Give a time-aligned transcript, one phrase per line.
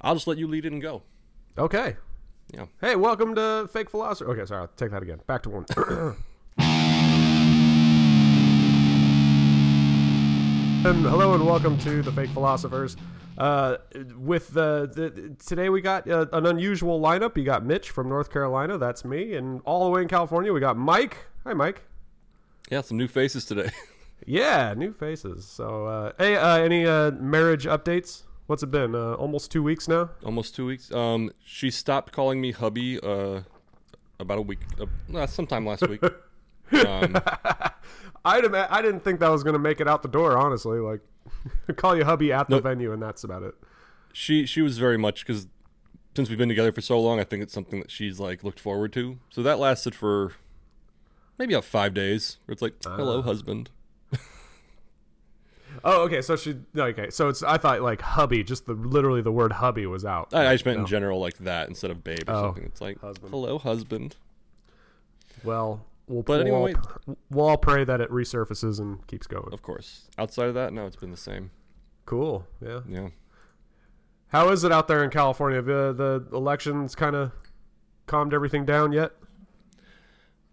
[0.00, 1.02] I'll just let you lead it and go.
[1.56, 1.96] Okay.
[2.54, 2.66] Yeah.
[2.80, 4.30] Hey, welcome to Fake Philosopher.
[4.30, 5.20] Okay, sorry, I'll take that again.
[5.26, 5.66] Back to one.
[10.86, 12.96] and hello and welcome to the Fake Philosophers.
[13.36, 13.78] Uh,
[14.16, 17.36] with the, the today we got uh, an unusual lineup.
[17.36, 20.60] You got Mitch from North Carolina, that's me, and all the way in California we
[20.60, 21.16] got Mike.
[21.44, 21.82] Hi, Mike.
[22.70, 23.70] Yeah, some new faces today.
[24.26, 25.46] Yeah, new faces.
[25.46, 28.24] So, uh, hey, uh, any uh, marriage updates?
[28.48, 28.94] What's it been?
[28.94, 30.08] Uh, almost two weeks now.
[30.24, 30.90] Almost two weeks.
[30.90, 32.98] Um, she stopped calling me hubby.
[32.98, 33.42] Uh,
[34.18, 34.60] about a week.
[35.14, 36.02] Uh, sometime last week.
[36.02, 36.10] um,
[38.24, 38.54] I didn't.
[38.54, 40.36] I didn't think that was gonna make it out the door.
[40.36, 41.00] Honestly, like,
[41.76, 42.64] call you hubby at the Nope.
[42.64, 43.54] venue, and that's about it.
[44.14, 45.46] she she was very much because
[46.16, 48.60] since we've been together for so long, I think it's something that she's like looked
[48.60, 49.18] forward to.
[49.30, 50.32] So that lasted for
[51.38, 52.38] maybe about five days.
[52.46, 53.68] Where it's like, hello, husband.
[55.84, 56.20] Oh, okay.
[56.22, 56.56] So she.
[56.76, 57.42] Okay, so it's.
[57.42, 60.32] I thought like hubby, just the literally the word hubby was out.
[60.34, 60.82] I, I just meant No.
[60.84, 62.64] in general like that instead of babe or Oh, something.
[62.64, 63.30] It's like, husband.
[63.30, 64.16] hello, husband.
[65.44, 66.22] Well, we'll.
[66.22, 66.74] But we'll, anyway-
[67.06, 69.52] all, we'll all pray that it resurfaces and keeps going.
[69.52, 70.08] Of course.
[70.18, 71.50] Outside of that, no, it's been the same.
[72.06, 72.46] Cool.
[72.60, 72.80] Yeah.
[72.88, 73.08] Yeah.
[74.28, 75.62] How is it out there in California?
[75.62, 77.32] The the elections kind of
[78.06, 79.12] calmed everything down yet?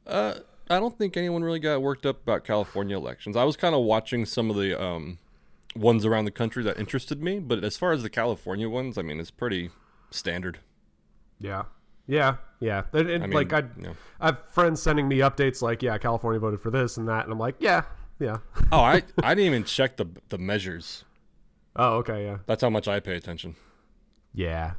[0.07, 0.35] Uh,
[0.69, 3.37] I don't think anyone really got worked up about California elections.
[3.37, 5.19] I was kind of watching some of the um,
[5.75, 9.01] ones around the country that interested me, but as far as the California ones, I
[9.01, 9.69] mean, it's pretty
[10.09, 10.59] standard.
[11.39, 11.63] Yeah.
[12.07, 12.83] Yeah, yeah.
[12.93, 13.95] And, and, I mean, like I, know.
[14.19, 17.31] I have friends sending me updates like, yeah, California voted for this and that, and
[17.31, 17.83] I'm like, yeah,
[18.19, 18.37] yeah.
[18.71, 21.03] Oh, I I didn't even check the the measures.
[21.75, 23.55] Oh, okay, yeah, That's how much I pay attention.
[24.33, 24.73] yeah.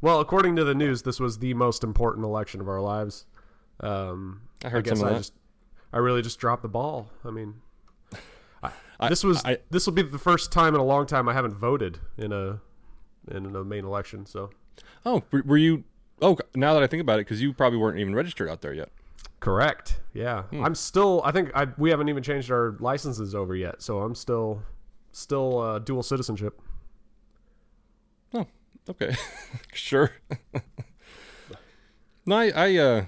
[0.00, 3.24] Well, according to the news, this was the most important election of our lives.
[3.80, 5.20] Um, I heard guess some of I that.
[5.20, 5.32] just,
[5.92, 7.10] I really just dropped the ball.
[7.24, 7.54] I mean,
[9.00, 11.32] I- this was I- this will be the first time in a long time I
[11.34, 12.60] haven't voted in a
[13.30, 14.26] in a main election.
[14.26, 14.50] So
[15.06, 15.84] Oh, were, were you?
[16.22, 18.72] Oh, now that I think about it, because you probably weren't even registered out there
[18.72, 18.88] yet.
[19.40, 20.00] correct.
[20.14, 20.64] Yeah, Hmm.
[20.64, 21.20] I'm still.
[21.24, 23.82] I think I we haven't even changed our licenses over yet.
[23.82, 24.62] So I'm still
[25.12, 26.60] still uh, dual citizenship.
[28.32, 28.46] Oh,
[28.88, 29.14] okay,
[29.74, 30.12] sure.
[32.26, 33.04] no, I I uh,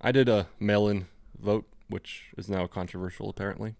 [0.00, 1.06] I did a mail-in
[1.40, 3.74] vote, which is now controversial apparently.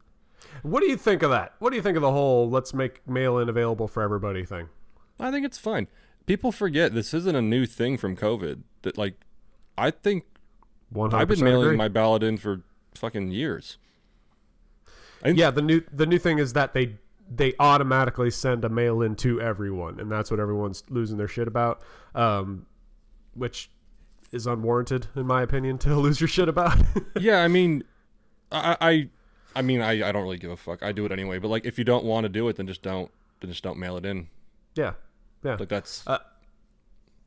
[0.63, 1.55] What do you think of that?
[1.59, 4.69] What do you think of the whole "let's make mail-in available for everybody" thing?
[5.19, 5.89] I think it's fine.
[6.27, 8.63] People forget this isn't a new thing from COVID.
[8.83, 9.15] That like,
[9.79, 10.25] I think
[10.91, 11.77] One I've been mailing agree.
[11.77, 12.63] my ballot in for
[12.95, 13.79] fucking years.
[15.23, 16.97] I think- Yeah, the new the new thing is that they
[17.29, 21.49] they automatically send a mail in to everyone, and that's what everyone's losing their shit
[21.49, 21.83] about.
[22.15, 22.67] Um,
[23.35, 23.71] which
[24.33, 26.79] is unwarranted, in my opinion, to lose your shit about.
[27.21, 27.83] Yeah, I mean,
[28.53, 29.09] I, I,
[29.55, 30.83] I mean, I, I don't really give a fuck.
[30.83, 31.39] I do it anyway.
[31.39, 33.11] But like, if you don't want to do it, then just don't.
[33.41, 34.29] Then just don't mail it in.
[34.75, 34.93] yeah,
[35.45, 35.57] yeah.
[35.59, 36.05] Like that's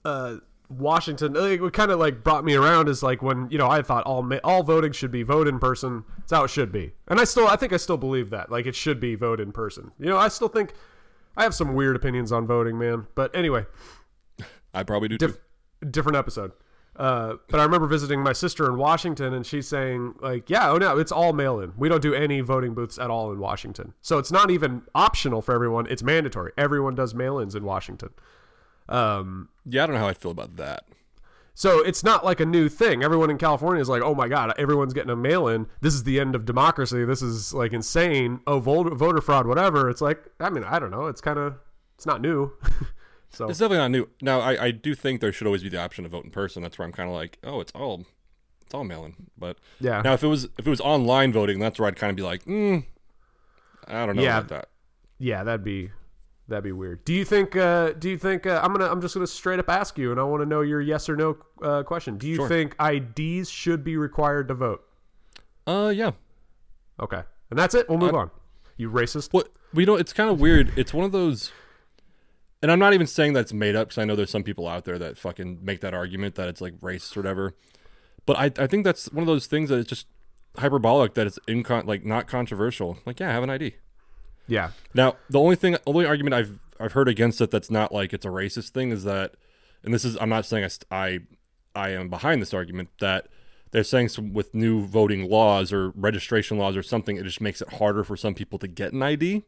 [0.06, 0.38] uh,
[0.70, 3.81] Washington, like, what kind of like brought me around is like when you know I
[3.81, 6.04] thought all ma- all voting should be vote in person.
[6.20, 8.66] That's how it should be, and I still I think I still believe that like
[8.66, 9.92] it should be vote in person.
[10.00, 10.74] You know, I still think
[11.36, 13.08] I have some weird opinions on voting, man.
[13.16, 13.66] But anyway,
[14.74, 15.38] I probably do too.
[15.90, 16.52] different episode.
[17.00, 20.78] Uh, but I remember visiting my sister in Washington, and she's saying like, "Yeah, oh
[20.78, 21.72] no, it's all mail-in.
[21.78, 23.94] We don't do any voting booths at all in Washington.
[24.02, 26.52] So it's not even optional for everyone; it's mandatory.
[26.58, 28.10] Everyone does mail-ins in Washington.
[28.90, 30.84] Um, Yeah, I don't know how I feel about that.
[31.54, 33.02] so it's not like a new thing.
[33.04, 35.68] Everyone in California is like, "Oh my god, everyone's getting a mail-in.
[35.80, 37.06] This is the end of democracy.
[37.06, 38.42] This is like insane.
[38.46, 41.08] Oh, voter fraud, whatever." It's like, I mean, I don't know.
[41.08, 41.56] It's kind of,
[41.96, 42.52] it's not new.
[43.29, 44.09] so It's definitely not new.
[44.22, 46.63] Now, I, I do think there should always be the option to vote in person.
[46.63, 48.06] That's where I'm kind of like, oh, it's all,
[48.62, 49.16] it's all mail-in.
[49.38, 52.09] But yeah, now, if it was if it was online voting, that's where I'd kind
[52.09, 52.84] of be like, mm,
[53.88, 54.38] I don't know Yeah.
[54.39, 54.69] about that.
[55.18, 55.91] Yeah, that'd be
[56.47, 57.03] that'd be weird.
[57.06, 57.56] Do you think?
[57.56, 58.45] Uh, do you think?
[58.47, 58.89] Uh, I'm gonna.
[58.89, 61.16] I'm just gonna straight up ask you, and I want to know your yes or
[61.16, 62.18] no uh, question.
[62.18, 62.47] Do you Sure.
[62.47, 64.84] think IDs should be required to vote?
[65.68, 66.12] Uh, yeah.
[67.01, 67.88] Okay, and that's it.
[67.89, 68.31] We'll move I- on.
[68.78, 69.34] You racist?
[69.34, 70.00] What we don't.
[70.00, 70.72] It's kind of weird.
[70.78, 71.51] It's one of those,
[72.62, 74.86] and I'm not even saying that's made up because I know there's some people out
[74.86, 77.56] there that fucking make that argument that it's like racist or whatever.
[78.25, 80.07] But I, I think that's one of those things that is just
[80.57, 82.98] hyperbolic that it's incon like not controversial.
[83.06, 83.75] Like, yeah, I have an ID.
[84.48, 84.72] Yeah.
[84.94, 88.25] Now, the only thing, only argument I've I've heard against it that's not like it's
[88.25, 89.36] a racist thing is that,
[89.83, 91.19] and this is I'm not saying I I,
[91.75, 93.28] I am behind this argument that
[93.72, 97.62] they're saying some, with new voting laws or registration laws or something, it just makes
[97.62, 99.45] it harder for some people to get an ID.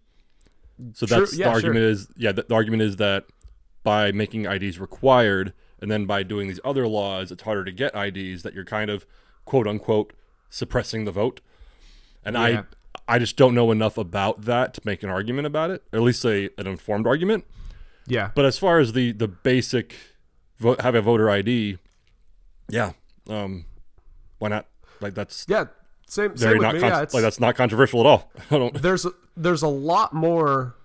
[0.93, 1.89] So True, that's yeah, the argument sure.
[1.89, 3.25] is yeah the, the argument is that
[3.83, 7.95] by making IDs required and then by doing these other laws, it's harder to get
[7.95, 9.05] IDs that you're kind of
[9.45, 10.13] quote unquote
[10.49, 11.41] suppressing the vote.
[12.23, 12.63] And Yeah.
[13.07, 15.99] I I just don't know enough about that to make an argument about it, or
[15.99, 17.45] at least a, an informed argument.
[18.07, 18.31] Yeah.
[18.35, 19.95] But as far as the the basic
[20.59, 21.77] vote, have a voter ID,
[22.69, 22.93] yeah,
[23.27, 23.65] um,
[24.39, 24.67] why not?
[25.01, 25.65] Like that's Yeah.
[26.11, 26.81] Same, very same with not me.
[26.81, 28.31] con- yeah, like that's not controversial at all.
[28.51, 28.81] I don't.
[28.81, 30.75] there's there's a lot more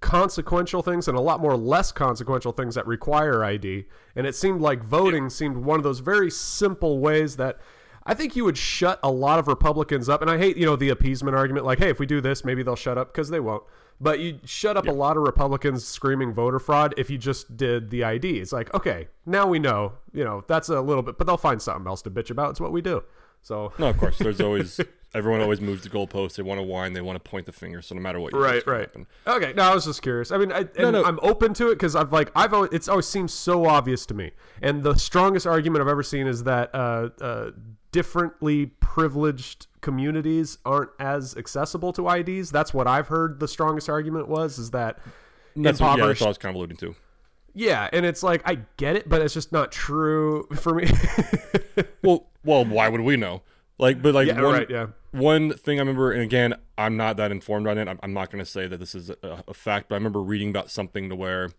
[0.00, 3.86] consequential things and a lot more less consequential things that require ID.
[4.14, 7.58] And it seemed like voting seemed one of those very simple ways that
[8.04, 10.22] I think you would shut a lot of Republicans up.
[10.22, 12.62] And I hate, you know, the appeasement argument like, hey, if we do this, maybe
[12.62, 13.64] they'll shut up because they won't.
[14.00, 17.90] But you shut up a lot of Republicans screaming voter fraud if you just did
[17.90, 18.38] the ID.
[18.38, 21.60] It's like, okay, now we know, you know, that's a little bit, but they'll find
[21.60, 22.50] something else to bitch about.
[22.50, 23.02] It's what we do.
[23.42, 24.18] So No, of course.
[24.18, 24.80] There's always
[25.14, 26.36] everyone always moves the goalpost.
[26.36, 26.92] They want to whine.
[26.92, 27.80] They want to point the finger.
[27.82, 29.06] So no matter what, right right happen.
[29.26, 31.04] okay no i was just curious i mean I, and no.
[31.04, 34.14] i'm open to it because i've like i've always it's always seems so obvious to
[34.14, 37.50] me and the strongest argument i've ever seen is that uh, uh,
[37.92, 44.28] differently privileged communities aren't as accessible to ids that's what i've heard the strongest argument
[44.28, 44.98] was is that
[45.54, 46.94] That's what, yeah, impoverished that's what I was kind of alluding to.
[47.58, 50.86] Yeah and it's like i get it but it's just not true for me
[52.02, 53.42] Well, well, why would we know?
[53.78, 57.16] Like, but like yeah one, right yeah one thing I remember, and again, I'm not
[57.16, 57.88] that informed on it.
[57.88, 60.20] I'm, I'm not going to say that this is a, a fact, but I remember
[60.22, 61.50] reading about something to where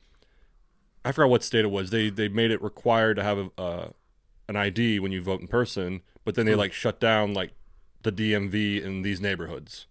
[1.03, 1.89] I forgot what state it was.
[1.89, 3.89] They they made it required to have a, uh,
[4.47, 6.59] an ID when you vote in person, but then they Hmm.
[6.59, 7.51] like shut down like
[8.03, 9.87] the DMV in these neighborhoods.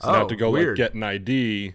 [0.00, 0.68] So now Oh, to go weird.
[0.68, 1.74] like get an ID,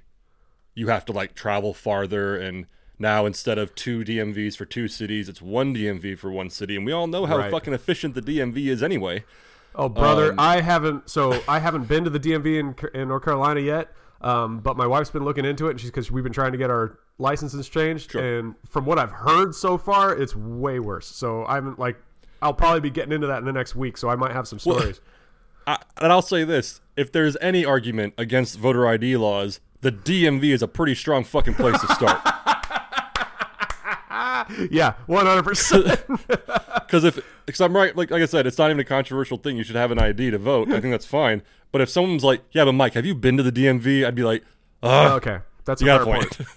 [0.76, 2.68] you have to like travel farther and.
[3.02, 6.86] Now instead of two DMVs for two cities, it's one DMV for one city, and
[6.86, 7.52] we all know how Right.
[7.52, 9.26] fucking efficient the DMV is anyway.
[9.74, 11.10] Oh, brother, Um, I haven't.
[11.10, 13.92] So I haven't been to the DMV in, in North Carolina yet.
[14.22, 16.58] Um, but my wife's been looking into it, and she's because we've been trying to
[16.60, 18.12] get our licenses changed.
[18.12, 18.22] Sure.
[18.40, 21.08] And from what I've heard so far, it's way worse.
[21.08, 21.98] So I haven't like.
[22.44, 24.60] I'll probably be getting into that in the next week, so I might have some
[24.60, 25.02] stories.
[25.68, 30.54] I, and I'll say this: if there's any argument against voter ID laws, the DMV
[30.54, 32.20] is a pretty strong fucking place to start.
[34.72, 36.00] yeah, one hundred percent.
[36.92, 39.56] Because if, because I'm right, like like I said, it's not even a controversial thing.
[39.56, 40.68] You should have an ID to vote.
[40.70, 41.42] I think that's fine.
[41.72, 44.24] But if someone's like, "Yeah, but Mike, have you been to the DMV?" I'd be
[44.24, 44.44] like,
[44.84, 46.38] "Uh, Okay, that's a got fair a point.
[46.38, 46.50] point.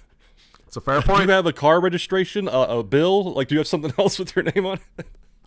[0.67, 1.19] It's a fair point.
[1.21, 3.33] do you have a car registration, a, a bill?
[3.33, 5.07] Like, do you have something else with your name on it?"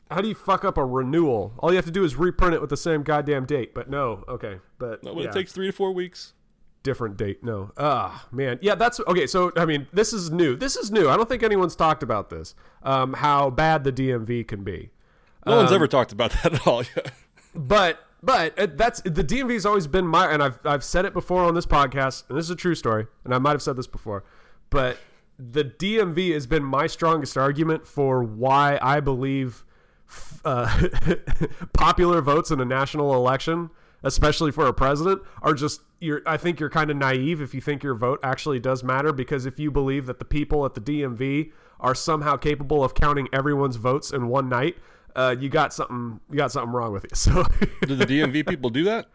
[0.09, 1.51] How do you fuck up a renewal?
[1.59, 3.73] All you have to do is reprint it with the same goddamn date.
[3.73, 5.27] But no, okay, but No, yeah.
[5.27, 6.31] it takes three to four weeks.
[6.83, 7.43] Different date.
[7.43, 7.71] No.
[7.77, 8.59] Ah, man.
[8.61, 9.27] Yeah, that's okay.
[9.27, 10.55] So, I mean, this is new.
[10.55, 11.09] This is new.
[11.09, 12.55] I don't think anyone's talked about this.
[12.83, 14.91] Um, how bad the DMV can be.
[15.45, 16.83] No Um, one's ever talked about that at all.
[17.55, 21.43] But, but uh, that's the DMV's always been my, and I've I've said it before
[21.43, 23.87] on this podcast, and this is a true story, and I might have said this
[23.87, 24.23] before,
[24.69, 24.97] but
[25.39, 29.63] the DMV has been my strongest argument for why I believe
[30.09, 30.87] f- uh,
[31.73, 33.69] popular votes in a national election,
[34.03, 36.21] especially for a president, are just you're.
[36.25, 39.45] I think you're kind of naive if you think your vote actually does matter because
[39.45, 43.75] if you believe that the people at the DMV are somehow capable of counting everyone's
[43.75, 44.77] votes in one night,
[45.15, 46.19] uh, you got something.
[46.29, 47.09] You got something wrong with you.
[47.15, 47.43] So.
[47.85, 49.07] Do the DMV people do that?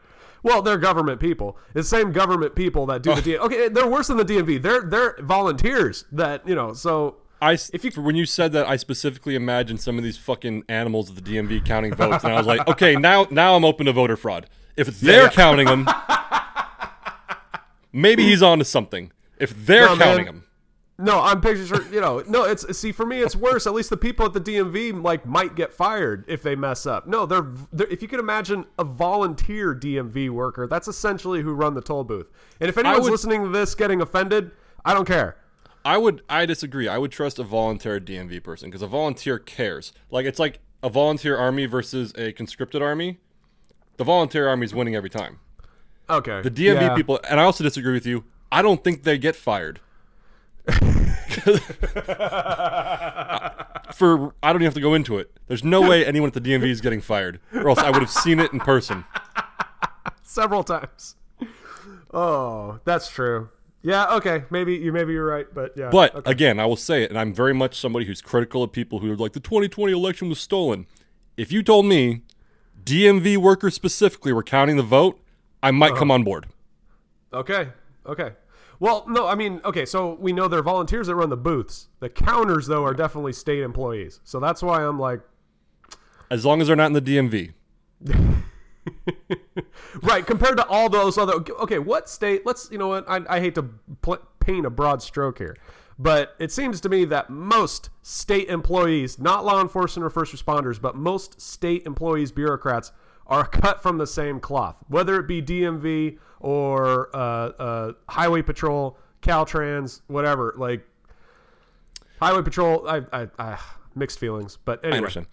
[0.43, 1.57] Well, they're government people.
[1.75, 3.39] It's the same government people that do the DMV.
[3.39, 4.61] Okay, they're worse than the DMV.
[4.61, 6.73] They're they're volunteers that you know.
[6.73, 10.65] So I If you when you said that, I specifically imagined some of these fucking
[10.69, 13.87] animals at the DMV counting votes, and I was like, okay, now now I'm open
[13.87, 14.49] to voter fraud.
[14.77, 15.31] If they're yeah.
[15.31, 15.87] counting them,
[17.93, 19.13] maybe he's on to something.
[19.39, 20.07] If they're No, man.
[20.09, 20.45] counting them,
[20.99, 22.23] no, I'm picturing you know.
[22.29, 23.67] No, it's see for me, it's worse.
[23.67, 27.07] At least the people at the DMV like might get fired if they mess up.
[27.09, 31.75] No, they're, they're if you can imagine a volunteer DMV worker, that's essentially who run
[31.75, 32.31] the toll booth.
[32.61, 34.53] And if anyone's would- listening to this getting offended,
[34.85, 35.37] I don't care.
[35.85, 36.87] I would I disagree.
[36.87, 39.93] I would trust a volunteer DMV person because a volunteer cares.
[40.11, 43.19] Like it's like a volunteer army versus a conscripted army.
[43.97, 45.39] The volunteer army is winning every time.
[46.11, 46.95] Okay, The DMV Yeah.
[46.95, 48.25] people, and I also disagree with you.
[48.51, 49.81] I don't think they get fired.
[53.95, 55.31] For I don't even have to go into it.
[55.49, 58.11] There's no way anyone at the DMV is getting fired, or else I would have
[58.11, 59.05] seen it in person.
[60.23, 61.17] several times.
[62.13, 63.49] Oh, that's true.
[63.83, 64.45] Yeah, okay.
[64.51, 65.91] Maybe you maybe you're right, but yeah.
[65.91, 66.31] But okay.
[66.31, 69.11] again, I will say it, and I'm very much somebody who's critical of people who
[69.13, 70.87] are like the 2020 election was stolen.
[71.37, 72.23] If you told me
[72.85, 75.21] DMV workers specifically were counting the vote,
[75.63, 76.15] I might come uh-huh.
[76.15, 76.47] on board.
[77.33, 77.69] Okay.
[78.07, 78.33] Okay.
[78.83, 81.87] Well, no, I mean, okay, so we know they're volunteers that run the booths.
[82.01, 84.19] The counters, though, are definitely state employees.
[84.25, 85.21] So that's why I'm like,
[86.33, 87.53] As long as they're not in the DMV.
[90.03, 91.35] right, compared to all those other.
[91.35, 92.45] Okay, what state?
[92.45, 93.09] Let's, you know what?
[93.09, 95.57] I, I hate to pl- paint a broad stroke here,
[95.99, 100.81] but it seems to me that most state employees, not law enforcement or first responders,
[100.81, 102.93] but most state employees, bureaucrats,
[103.27, 108.97] are cut from the same cloth, whether it be DMV or uh, uh, highway patrol.
[109.23, 110.53] Caltrans, whatever.
[110.57, 110.87] Like
[112.21, 113.59] Highway Patrol, I, I, I
[113.95, 114.99] mixed feelings, but I anyway.
[114.99, 115.27] understand.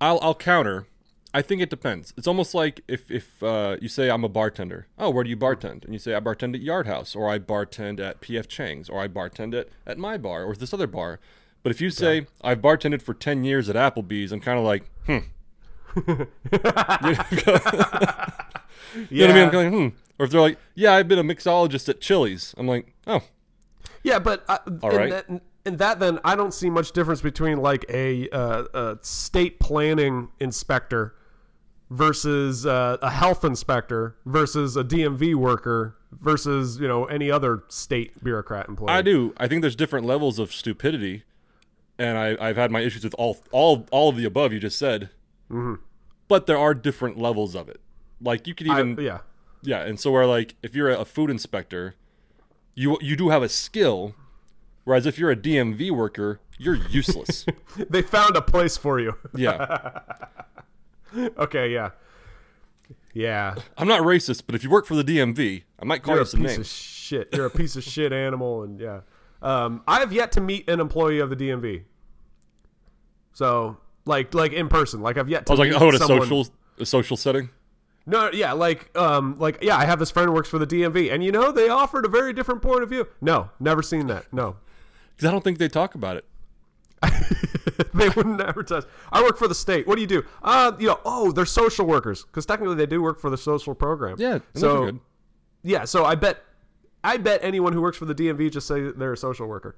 [0.00, 0.86] I'll I'll counter.
[1.32, 2.12] I think it depends.
[2.16, 4.86] It's almost like if if uh, you say I'm a bartender.
[4.98, 5.84] Oh, where do you bartend?
[5.84, 9.00] And you say I bartend at Yard House, or I bartend at PF Chang's, or
[9.00, 11.20] I bartend at at my bar, or this other bar.
[11.62, 14.90] But if you say I've bartended for ten years at Applebee's, I'm kind of like,
[15.06, 15.18] hmm.
[19.10, 19.44] You know what I mean?
[19.44, 19.96] I'm going, hmm.
[20.18, 22.54] Or if they're like, yeah, I've been a mixologist at Chili's.
[22.58, 23.22] I'm like, oh,
[24.02, 27.58] Yeah, but uh, All in, that, in that, then I don't see much difference between
[27.58, 31.14] like a, uh, a state planning inspector
[31.90, 38.22] versus uh, a health inspector versus a DMV worker versus you know any other state
[38.22, 38.90] bureaucrat employee.
[38.92, 39.34] I do.
[39.36, 41.24] I think there's different levels of stupidity,
[41.98, 44.78] and I, I've had my issues with all all all of the above you just
[44.78, 45.10] said.
[45.50, 45.74] Mm-hmm.
[46.28, 47.80] But there are different levels of it.
[48.20, 49.18] Like you could I- even yeah.
[49.62, 51.94] yeah, and so where like if you're a food inspector,
[52.74, 54.14] you you do have a skill,
[54.84, 57.46] whereas if you're a DMV worker, you're useless.
[57.88, 59.16] They found a place for you.
[59.34, 60.00] yeah,
[61.38, 61.90] okay, yeah,
[63.14, 63.54] yeah.
[63.76, 66.24] I'm not racist, but if you work for the DMV, I might call You're you
[66.24, 66.72] a some piece of names.
[66.72, 67.28] shit.
[67.32, 69.00] You're a piece of shit animal, and yeah.
[69.42, 71.82] Um, I have yet to meet an employee of the DMV.
[73.32, 75.52] So, like, like in person, like I've yet to.
[75.52, 76.46] I was like, oh, in a someone- social
[76.78, 77.50] a social setting.
[78.06, 81.12] No, yeah, like, um, like, yeah, I have this friend who works for the DMV,
[81.12, 83.06] and you know, they offered a very different point of view.
[83.20, 84.24] No, never seen that.
[84.32, 84.56] No,
[85.16, 86.24] Because I don't think they talk about it.
[87.94, 88.84] they wouldn't advertise.
[89.10, 89.86] I work for the state.
[89.86, 90.24] What do you do?
[90.42, 93.74] Uh, you know, oh, they're social workers because technically they do work for the social
[93.74, 94.16] program.
[94.18, 94.98] Yeah, so
[95.62, 96.42] yeah, so I bet,
[97.02, 99.76] I bet anyone who works for the DMV just say they're a social worker.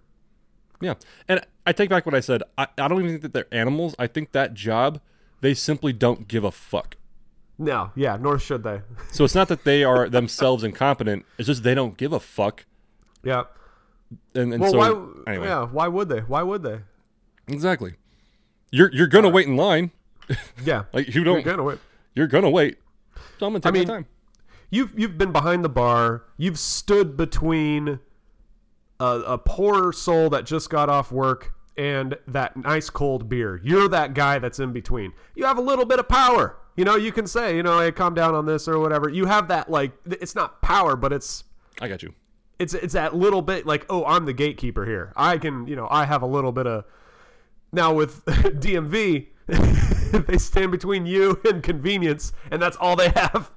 [0.81, 0.95] Yeah,
[1.29, 2.43] and I take back what I said.
[2.59, 3.95] I, I don't even think that they're animals.
[3.99, 5.01] I think that job,
[5.41, 6.97] they simply don't give a fuck.
[7.59, 8.81] No, yeah, nor should they.
[9.13, 11.25] So it's not that they are themselves incompetent.
[11.39, 12.67] It's just they don't give a fuck.
[13.23, 13.45] yeah.
[14.35, 15.33] And, and Well, so why?
[15.33, 16.21] anyway, Yeah, why would they?
[16.21, 16.81] Why would they?
[17.49, 17.95] Exactly.
[18.71, 19.91] You're you're gonna wait in line.
[20.65, 21.45] Yeah, Like you you're don't.
[21.45, 21.79] gonna wait.
[22.15, 22.79] You're gonna wait.
[23.39, 24.07] So I'm gonna take mean, my time.
[24.71, 26.25] You've you've been behind the bar.
[26.39, 27.99] You've stood between
[29.01, 33.61] a, a poor soul that just got off work and that nice cold beer.
[33.63, 35.13] You're that guy that's in between.
[35.35, 36.57] You have a little bit of power.
[36.77, 39.09] You know, you can say, you know, hey, calm down on this or whatever.
[39.11, 41.45] You have that like it's not power, but it's
[41.81, 42.15] I got you.
[42.59, 45.13] it's it's that little bit like, oh, I'm the gatekeeper here.
[45.17, 46.85] I can, you know, I have a little bit of
[47.73, 49.29] now with DMV,
[50.27, 53.51] they stand between you and convenience, and that's all they have.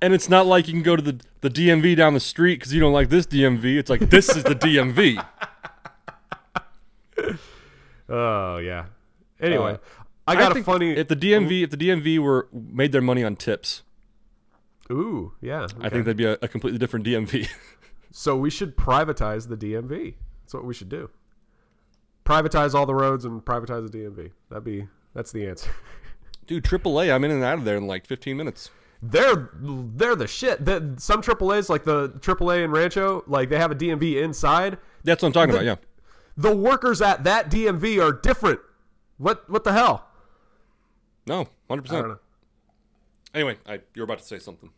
[0.00, 2.72] And it's not like you can go to the, the DMV down the street because
[2.72, 3.78] you don't like this DMV.
[3.78, 5.24] It's like this is the DMV.
[8.08, 8.86] Oh yeah.
[9.40, 10.90] Anyway, Uh, I got a think funny.
[10.94, 13.82] If the DMV if the DMV were made their money on tips,
[14.90, 15.60] ooh, yeah.
[15.60, 15.88] I okay.
[15.88, 17.48] think that'd be a, a completely different DMV.
[18.10, 18.36] so.
[18.36, 20.16] We should privatize the DMV.
[20.42, 21.08] That's what we should do.
[22.24, 24.30] Privatize all the roads and privatize the DMV.
[24.48, 24.88] That'd be.
[25.14, 25.70] That's the answer.
[26.46, 28.70] Dude, AAA, I'm in and out of there in like 15 minutes.
[29.04, 30.64] They're they're the shit.
[30.64, 34.78] The, some AAA's like the AAA in Rancho, like they have a DMV inside.
[35.02, 35.64] That's what I'm talking about.
[35.64, 35.76] Yeah.
[36.36, 38.60] The workers at that DMV are different.
[39.18, 40.06] What what the hell?
[41.26, 42.18] No, hundred percent.
[43.34, 44.70] Anyway, I, you're about to say something.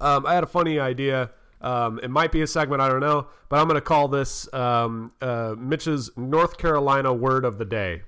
[0.00, 1.30] Um, I had a funny idea.
[1.64, 4.52] Um, it might be a segment, I don't know, but I'm going to call this
[4.52, 8.02] um, uh, Mitch's North Carolina word of the day.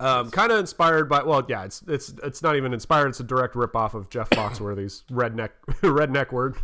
[0.00, 3.08] Um, kind of inspired by, well, yeah, it's it's it's not even inspired.
[3.08, 6.56] It's a direct ripoff of Jeff Foxworthy's redneck redneck word.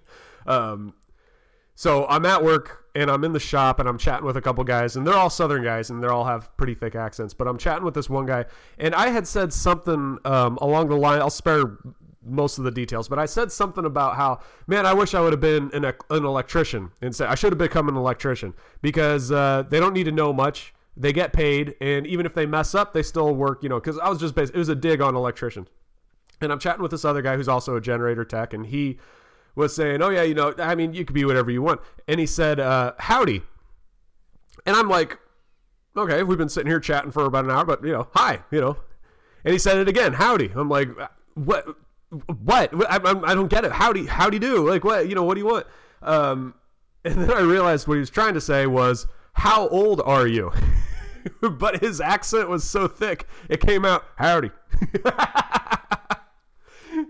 [0.46, 0.94] um,
[1.74, 4.64] so I'm at work and I'm in the shop and I'm chatting with a couple
[4.64, 7.32] guys and they're all Southern guys and they all have pretty thick accents.
[7.32, 8.46] But I'm chatting with this one guy
[8.78, 11.20] and I had said something um, along the line.
[11.20, 11.78] I'll spare
[12.24, 15.32] most of the details, but I said something about how man, I wish I would
[15.32, 17.28] have been an, an electrician instead.
[17.28, 20.74] I should have become an electrician because uh, they don't need to know much.
[20.96, 23.62] They get paid, and even if they mess up, they still work.
[23.62, 25.68] You know, because I was just based, it was a dig on electricians.
[26.42, 28.98] And I'm chatting with this other guy who's also a generator tech, and he
[29.54, 32.20] was saying, "Oh yeah, you know, I mean, you could be whatever you want." And
[32.20, 33.42] he said, uh, "Howdy,"
[34.66, 35.18] and I'm like,
[35.96, 38.60] "Okay, we've been sitting here chatting for about an hour, but you know, hi, you
[38.60, 38.76] know."
[39.44, 40.88] And he said it again, "Howdy." I'm like,
[41.34, 41.66] "What?
[42.10, 42.74] What?
[42.90, 43.72] I, I, I don't get it.
[43.72, 44.06] Howdy?
[44.06, 44.46] Howdy do?
[44.46, 44.70] you do?
[44.70, 45.08] Like what?
[45.08, 45.66] You know, what do you want?"
[46.02, 46.54] Um,
[47.04, 50.52] and then I realized what he was trying to say was, "How old are you?"
[51.40, 54.50] but his accent was so thick, it came out, "Howdy."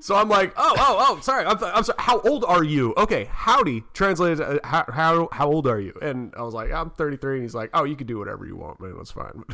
[0.01, 1.45] So I'm like, oh, oh, oh, sorry.
[1.45, 1.97] I'm, I'm sorry.
[1.99, 2.95] How old are you?
[2.97, 3.85] Okay, howdy.
[3.93, 5.93] Translated, uh, how, how how old are you?
[6.01, 7.35] And I was like, I'm 33.
[7.35, 8.95] And he's like, oh, you can do whatever you want, man.
[8.97, 9.45] That's fine.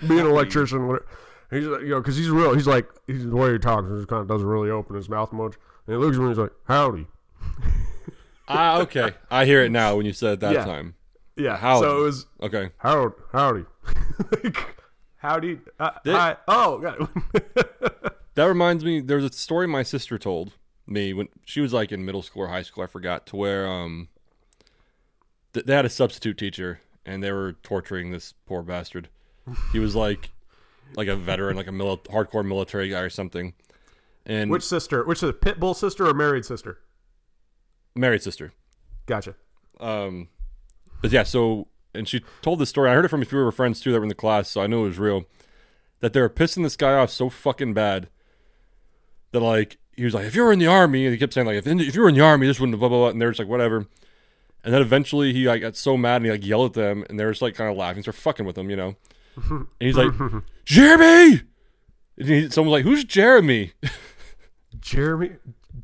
[0.08, 1.06] Being an electrician, whatever.
[1.54, 2.54] He's like, you know, because he's real.
[2.54, 3.88] He's like, he's the way he talks.
[3.88, 5.54] He just kind of doesn't really open his mouth much.
[5.86, 6.26] And he looks at me.
[6.28, 7.06] and He's like, howdy.
[8.46, 9.12] Ah, okay.
[9.30, 10.64] I hear it now when you said it that Yeah.
[10.66, 10.94] time.
[11.34, 11.56] Yeah.
[11.56, 11.80] Howdy.
[11.86, 12.70] So it was Okay.
[12.76, 13.64] howdy, howdy,
[14.44, 14.76] like,
[15.16, 15.60] howdy.
[15.80, 16.36] Uh, Did- hi.
[16.46, 17.08] Oh, God.
[18.34, 18.98] That reminds me.
[19.00, 20.52] there's a story my sister told
[20.88, 22.82] me when she was like in middle school or high school.
[22.82, 24.08] I forgot to where um
[25.52, 29.08] th- they had a substitute teacher and they were torturing this poor bastard.
[29.72, 30.32] He was like
[30.96, 33.54] like a veteran, like a mili- hardcore military guy or something.
[34.26, 35.04] And which sister?
[35.04, 36.78] Which is it, pit bull sister or married sister?
[37.94, 38.52] married sister.
[39.06, 39.34] Gotcha.
[39.80, 40.28] Um,
[41.02, 42.90] but yeah, so and she told this story.
[42.90, 44.48] I heard it from a few of her friends too that were in the class,
[44.48, 45.24] so I knew it was real.
[46.00, 48.08] That they were pissing this guy off so fucking bad
[49.32, 51.46] that like he was like, if you were in the army, and he kept saying
[51.46, 53.30] like, if, if you were in the army, this wouldn't blah blah blah, and they're
[53.30, 53.86] just like whatever.
[54.64, 57.18] And then eventually he like got so mad and he like yelled at them, and
[57.18, 58.96] they're just like kind of laughing, start fucking with him, you know.
[59.50, 60.12] And he's like,
[60.64, 61.42] Jeremy.
[62.18, 63.72] And he, someone's like, who's Jeremy?
[64.80, 65.32] Jeremy,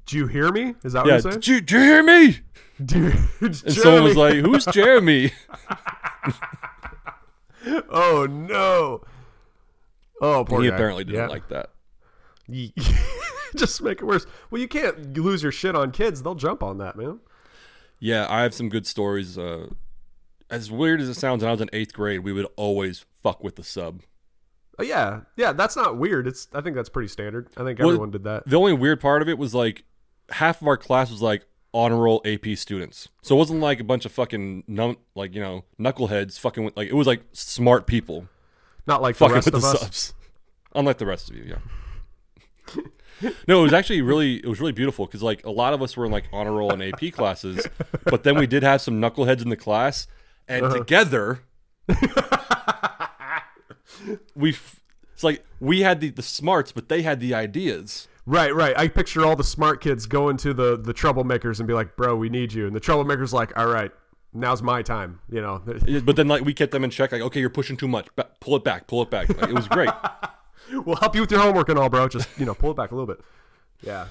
[0.07, 0.75] do you hear me?
[0.85, 1.35] Is that yeah, what you're saying?
[1.41, 2.39] did you, you hear me?
[2.85, 5.33] Dude, And someone was like, who's Jeremy?
[7.91, 9.03] "Oh no."
[10.23, 10.65] Oh, poor guy.
[10.65, 10.75] he guy.
[10.77, 11.27] apparently didn't Yeah.
[11.29, 11.71] like that.
[13.57, 14.27] Just make it worse.
[14.51, 16.23] Well, you can't lose your shit on kids.
[16.23, 17.21] They'll jump on that, man.
[17.99, 19.37] Yeah, I have some good stories.
[19.37, 19.69] Uh,
[20.51, 23.43] as weird as it sounds, when I was in eighth grade, we would always fuck
[23.43, 24.03] with the sub.
[24.79, 25.53] Oh, yeah, yeah.
[25.53, 26.27] That's not weird.
[26.27, 26.49] It's.
[26.55, 27.49] I think that's pretty standard.
[27.57, 28.49] I think Well, everyone did that.
[28.49, 29.85] The only weird part of it was like
[30.31, 33.85] half of our class was like honor roll AP students, so it wasn't like a
[33.85, 37.87] bunch of fucking num- like you know knuckleheads fucking with like it was like smart
[37.87, 38.27] people
[38.87, 39.81] Not like the fucking rest with the us.
[39.81, 40.15] subs,
[40.75, 41.45] unlike the rest of you.
[41.45, 42.83] Yeah.
[43.49, 45.97] no, it was actually really it was really beautiful because like a lot of us
[45.97, 47.67] were in like honor roll and AP classes,
[48.05, 50.07] but then we did have some knuckleheads in the class,
[50.51, 50.75] and Uh-huh.
[50.79, 51.41] together
[54.35, 54.81] we f-
[55.15, 58.09] it's like we had the the smarts, but they had the ideas.
[58.27, 58.77] Right, right.
[58.79, 62.17] I picture all the smart kids going to the the troublemakers and be like, "Bro,
[62.17, 63.91] we need you." And the troublemakers like, "All right,
[64.33, 65.63] now's my time." You know.
[66.05, 68.29] But then like we kept them in check, like okay, you're pushing too much, Ba-
[68.41, 69.29] pull it back, pull it back.
[69.29, 69.91] Like, it was great.
[70.85, 72.09] we'll help you with your homework and all, bro.
[72.09, 73.21] Just you know, pull it back a little bit.
[73.83, 74.07] Yeah.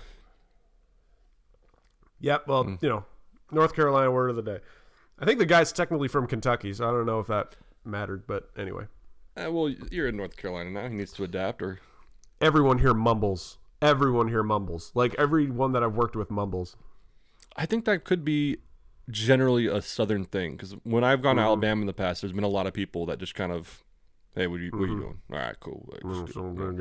[2.20, 2.48] Yep.
[2.48, 2.76] Well, Hmm.
[2.82, 3.06] you know,
[3.52, 4.60] North Carolina word of the day.
[5.20, 8.50] I think the guy's technically from Kentucky, so I don't know if that mattered, but
[8.58, 8.86] anyway,
[9.36, 10.88] Uh, well, you're in North Carolina now.
[10.88, 11.80] He needs to adapt, or
[12.42, 13.58] everyone here mumbles.
[13.82, 14.92] Everyone here mumbles.
[14.94, 16.76] Like everyone that I've worked with mumbles.
[17.56, 18.58] I think that could be
[19.10, 20.54] generally a Southern thing.
[20.54, 23.06] Because when I've gone to Alabama in the past, there's been a lot of people
[23.08, 23.84] that just kind of,
[24.36, 25.18] hey, what are you, what are you doing?
[25.32, 25.88] All right, cool.
[25.92, 26.04] Like,
[26.56, 26.74] do it.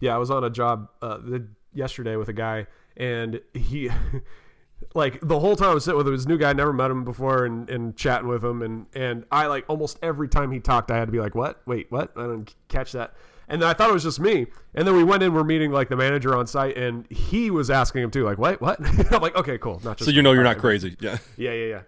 [0.00, 3.90] Yeah, I was on a job uh, the, yesterday with a guy, and he,
[4.94, 7.04] like, the whole time I was sitting with him, this new guy, never met him
[7.04, 10.90] before, and, and chatting with him, and and I like almost every time he talked,
[10.90, 11.66] I had to be like, what?
[11.66, 12.12] Wait, what?
[12.16, 13.14] I didn't catch that.
[13.48, 14.46] And then I thought it was just me.
[14.74, 17.70] And then we went in, we're meeting like the manager on site, and he was
[17.70, 18.60] asking him too, like, what?
[18.60, 18.78] What?
[19.12, 19.80] I'm like, okay, cool.
[19.84, 20.96] Not just So you know you're not crazy.
[21.00, 21.18] Yeah.
[21.36, 21.82] Yeah, yeah, yeah.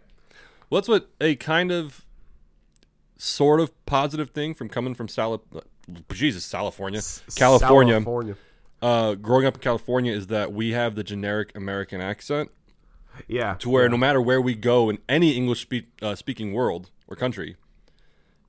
[0.70, 2.04] Well, that's what a kind of
[3.16, 5.42] sort of positive thing from coming from Sal-
[6.12, 7.00] Jesus, California.
[7.34, 7.94] California.
[7.94, 8.36] California.
[8.80, 12.50] Uh, growing up in California is that we have the generic American accent
[13.26, 13.54] Yeah.
[13.56, 17.16] to where no matter where we go in any English speak, uh, speaking world or
[17.16, 17.56] country,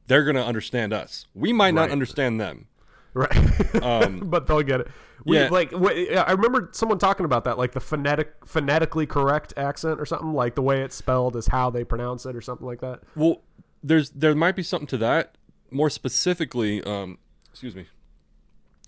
[0.08, 1.28] they're going to understand us.
[1.34, 1.92] We might not Right.
[1.92, 2.68] understand them.
[3.14, 3.36] Right.
[3.84, 4.88] Um, but they'll get it.
[5.26, 5.50] We, Yeah.
[5.50, 10.06] Like yeah, I remember someone talking about that, like the phonetic, phonetically correct accent or
[10.06, 10.34] something.
[10.34, 13.02] Like the way it's spelled is how they pronounce it or something like that.
[13.16, 13.42] Well,
[13.84, 15.36] there's there might be something to that.
[15.72, 17.18] More specifically, um,
[17.52, 17.86] excuse me,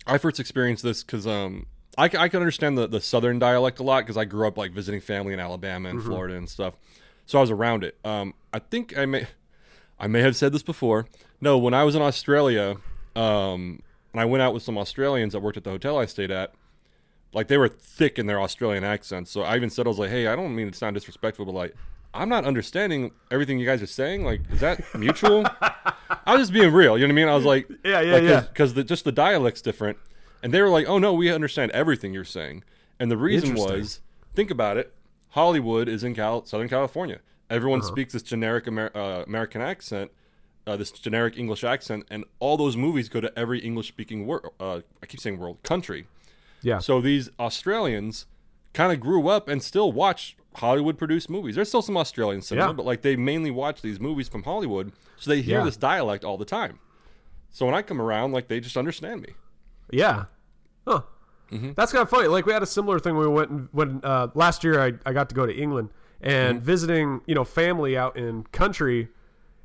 [0.06, 1.66] I first experienced this because um,
[1.98, 4.72] I, I can understand the, the southern dialect a lot because I grew up like
[4.72, 6.74] visiting family in Alabama and Florida and stuff,
[7.26, 7.96] so I was around it.
[8.04, 9.26] Um, I think I may
[10.00, 11.06] I may have said this before.
[11.40, 12.76] No, when I was in Australia,
[13.14, 16.30] um, and I went out with some Australians that worked at the hotel I stayed
[16.30, 16.54] at.
[17.34, 20.10] Like they were thick in their Australian accents, so I even said I was like,
[20.10, 21.74] "Hey, I don't mean to sound disrespectful, but like,
[22.12, 24.24] I'm not understanding everything you guys are saying.
[24.24, 26.96] Like, is that mutual?" I was just being real.
[26.98, 27.28] You know what I mean?
[27.28, 28.40] I was like, Yeah, yeah, yeah.
[28.40, 29.96] because just the dialect's different,
[30.42, 32.64] and they were like, "Oh no, we understand everything you're saying."
[32.98, 34.00] And the reason was,
[34.34, 34.94] think about it.
[35.30, 37.20] Hollywood is in Cal- Southern California.
[37.50, 37.88] Everyone Uh-huh.
[37.88, 40.10] speaks this generic Amer- uh, American accent,
[40.66, 44.50] uh, this generic English accent, and all those movies go to every English-speaking world.
[44.60, 46.06] Uh, I keep saying world country.
[46.62, 46.78] Yeah.
[46.78, 48.26] So these Australians
[48.72, 51.56] kind of grew up and still watch Hollywood produced movies.
[51.56, 52.72] There's still some Australian cinema, Yeah.
[52.74, 55.64] but like they mainly watch these movies from Hollywood, so they hear Yeah.
[55.64, 56.78] this dialect all the time.
[57.50, 59.30] So when I come around, like they just understand me.
[59.92, 60.24] Yeah.
[60.86, 61.02] Huh.
[61.52, 61.72] Mm-hmm.
[61.76, 62.28] That's kind of funny.
[62.28, 64.92] Like we had a similar thing when we went and, when uh, last year I,
[65.06, 66.66] I got to go to England and Mm-hmm.
[66.66, 69.08] visiting you know family out in country,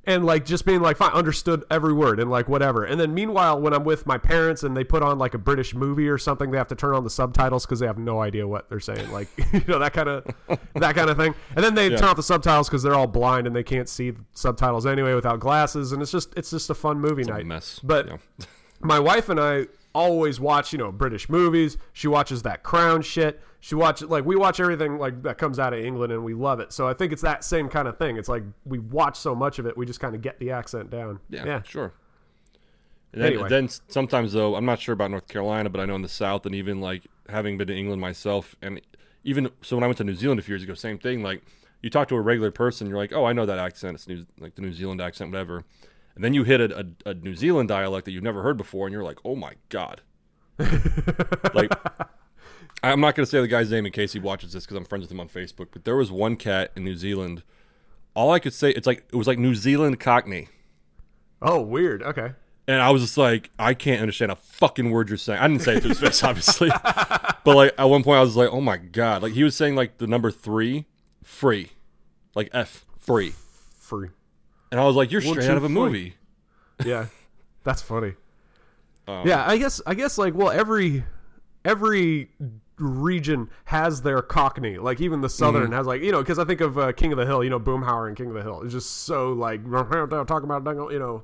[0.06, 3.60] and like just being like fine understood every word and like whatever and then meanwhile
[3.60, 6.50] when i'm with my parents and they put on like a british movie or something
[6.50, 9.12] they have to turn on the subtitles because they have no idea what they're saying
[9.12, 10.24] like you know that kind of
[10.76, 11.98] that kind of thing and then they Yeah.
[11.98, 15.14] turn off the subtitles because they're all blind and they can't see the subtitles anyway
[15.14, 17.80] without glasses and it's just it's just a fun movie a night mess.
[17.84, 18.18] but Yeah.
[18.80, 21.76] my wife and I always watch, you know, British movies.
[21.92, 23.42] She watches that Crown shit.
[23.60, 26.60] She watches like we watch everything like that comes out of England and we love
[26.60, 26.72] it.
[26.72, 28.16] So I think it's that same kind of thing.
[28.18, 30.92] It's like we watch so much of it, we just kind of get the accent
[30.92, 31.20] down.
[31.30, 31.62] Yeah, yeah.
[31.64, 31.94] sure.
[33.12, 33.50] And then, Anyway.
[33.50, 36.46] then sometimes though, I'm not sure about North Carolina, but I know in the South,
[36.46, 38.80] and even like having been to England myself, and
[39.24, 41.24] even so when I went to New Zealand a few years ago, same thing.
[41.24, 41.42] Like
[41.82, 43.96] you talk to a regular person, you're like, oh, I know that accent.
[43.96, 45.64] It's New, like the New Zealand accent, whatever.
[46.18, 48.88] And then you hit a, a, a New Zealand dialect that you've never heard before,
[48.88, 50.02] and you're like, oh my god.
[51.54, 51.72] like
[52.82, 55.04] I'm not gonna say the guy's name in case he watches this because I'm friends
[55.04, 55.68] with him on Facebook.
[55.72, 57.44] But there was one cat in New Zealand.
[58.16, 60.48] All I could say, it's like it was like New Zealand Cockney.
[61.40, 62.02] Oh, weird.
[62.02, 62.32] Okay.
[62.68, 65.40] And I was just like, I can't understand a fucking word you're saying.
[65.40, 66.70] I didn't say it to his face, obviously.
[66.70, 69.22] But like at one point I was like, oh my god.
[69.22, 70.86] Like he was saying like the number three,
[71.24, 71.74] free.
[72.34, 73.36] Like F free.
[73.78, 74.10] Free.
[74.72, 76.16] And I was like, you're straight out of a movie.
[76.86, 77.08] Yeah.
[77.64, 78.14] That's funny.
[79.08, 81.04] Um, yeah, I guess I guess like well every
[81.66, 82.30] every
[82.78, 85.74] region has their cockney like even the southern Mm-hmm.
[85.74, 87.60] has like you know because i think of uh, king of the hill you know
[87.60, 91.24] boomhauer and king of the hill it's just so like talking about you know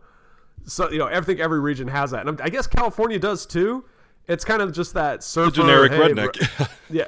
[0.66, 3.86] so you know everything every region has that and i guess california does too
[4.28, 6.58] it's kind of just that surfer, Generic hey, redneck.
[6.58, 7.06] bro- yeah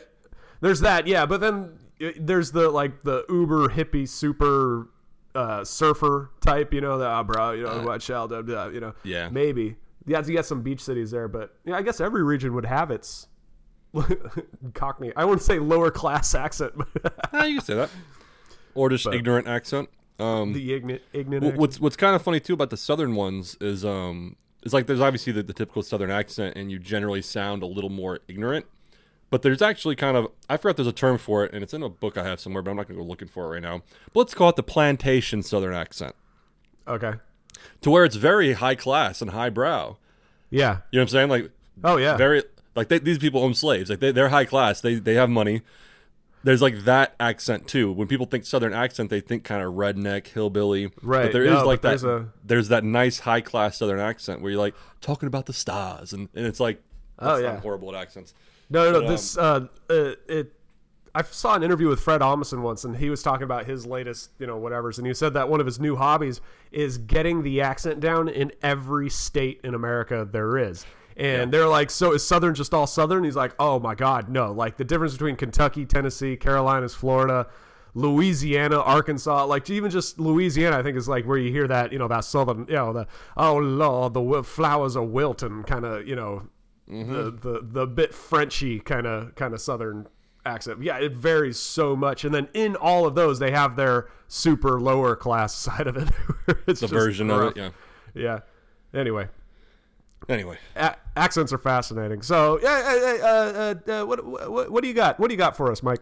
[0.61, 1.79] there's that yeah but then
[2.19, 4.89] there's the like the uber hippie super
[5.35, 8.79] uh, surfer type you know the ah, bro you know watch out blah, blah, you
[8.79, 9.29] know Yeah.
[9.29, 9.75] maybe
[10.07, 12.89] yeah you got some beach cities there but yeah i guess every region would have
[12.91, 13.27] its
[14.73, 17.89] cockney i wouldn't say lower class accent but Ah, you can say that.
[18.73, 19.89] Or just ignorant accent.
[20.19, 21.59] Um the ignorant ignorant accent.
[21.59, 24.99] What's what's kind of funny too about the southern ones is um it's like there's
[25.01, 28.65] obviously the, the typical southern accent and you generally sound a little more ignorant.
[29.31, 31.83] But there's actually kind of I forgot there's a term for it and it's in
[31.83, 33.81] a book I have somewhere, but I'm not gonna go looking for it right now.
[34.13, 36.15] But let's call it the plantation southern accent.
[36.87, 37.13] okay
[37.81, 39.97] To where it's very high class and high brow.
[40.49, 41.29] yeah You know what I'm saying?
[41.29, 41.51] Like
[41.83, 42.43] oh yeah very
[42.75, 43.89] like they, these people own slaves.
[43.89, 44.81] Like they, they're high class.
[44.81, 45.61] They they have money.
[46.43, 47.91] There's like that accent too.
[47.91, 50.91] When people think southern accent, they think kind of redneck, hillbilly.
[51.01, 51.23] Right.
[51.23, 51.89] But there is No, like that.
[51.89, 55.53] there's a- There's that nice high class southern accent where you're like talking about the
[55.53, 56.83] stars, and, and it's like,
[57.17, 57.59] Oh, yeah.
[57.61, 58.35] Horrible at accents.
[58.69, 58.99] No, no, no.
[58.99, 60.51] But, um, this uh, uh, it.
[61.17, 64.31] I saw an interview with Fred Armisen once, and he was talking about his latest,
[64.37, 66.41] you know, whatever's, and he said that one of his new hobbies
[66.73, 70.85] is getting the accent down in every state in America there is.
[71.15, 73.23] And they're like, so is Southern just all Southern?
[73.23, 74.51] He's like, oh my God, no.
[74.51, 77.47] Like the difference between Kentucky, Tennessee, Carolinas, Florida,
[77.93, 81.99] Louisiana, Arkansas, like even just Louisiana, I think is like where you hear that, you
[81.99, 86.17] know, that Southern, you know, the oh Lord, the flowers are wilting, kind of, you
[86.17, 86.49] know,
[86.87, 90.07] the, the the bit Frenchy kind of kind of Southern
[90.45, 90.81] accent.
[90.83, 94.79] Yeah, it varies so much, and then in all of those, they have their super
[94.79, 96.09] lower class side of it.
[96.67, 97.69] it's The version of it, yeah.
[98.13, 98.39] Yeah.
[98.93, 99.27] Anyway,
[100.29, 102.21] Anyway, a- accents are fascinating.
[102.21, 105.19] So, yeah, uh, uh, uh, what, what what do you got?
[105.19, 106.01] What do you got for us, Mike?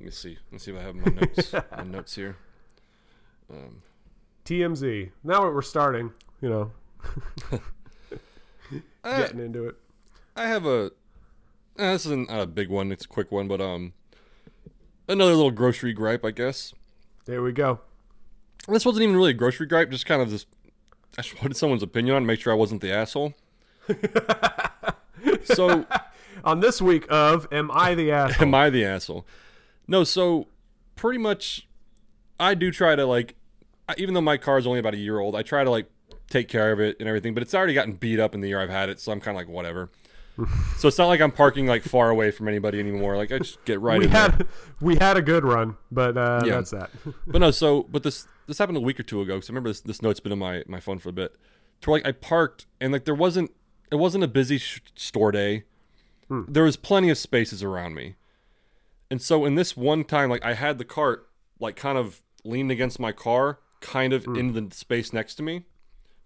[0.00, 0.38] let me see.
[0.52, 1.52] Let's see if I have my notes.
[1.76, 2.36] my notes here.
[3.50, 3.82] Um,
[4.44, 5.10] TMZ.
[5.24, 6.70] Now we're starting, you know,
[9.04, 9.76] getting into it.
[10.36, 10.92] I have a.
[11.78, 12.92] eh, this isn't a big one.
[12.92, 13.92] It's a quick one, but um,
[15.08, 16.74] another little grocery gripe, I guess.
[17.24, 17.80] There we go.
[18.68, 20.46] This wasn't even really a grocery gripe, just kind of this.
[21.18, 23.34] I just wanted someone's opinion on, make sure I wasn't the asshole.
[25.44, 25.86] so,
[26.44, 28.46] On this week of Am I the Asshole?
[28.48, 29.26] am I the asshole?
[29.88, 30.48] No, so
[30.96, 31.66] pretty much,
[32.38, 33.36] I do try to like,
[33.96, 35.86] even though my car is only about a year old, I try to like
[36.28, 37.32] take care of it and everything.
[37.34, 39.36] But it's already gotten beat up in the year I've had it, so I'm kind
[39.36, 39.90] of like whatever.
[40.78, 43.16] So it's not like I'm parking like far away from anybody anymore.
[43.16, 44.20] Like I just get right we in there.
[44.22, 44.46] had
[44.80, 46.56] we had a good run, but uh, Yeah.
[46.56, 46.90] that's that.
[47.26, 49.34] But no, so but this this happened a week or two ago.
[49.36, 51.34] Because I remember this this note's been in my my phone for a bit.
[51.82, 53.50] To where, like I parked and like there wasn't
[53.90, 55.64] it wasn't a busy sh- store day.
[56.28, 58.16] There was plenty of spaces around me,
[59.12, 61.28] and so in this one time, like I had the cart
[61.60, 65.66] like kind of leaned against my car, kind of in the space next to me,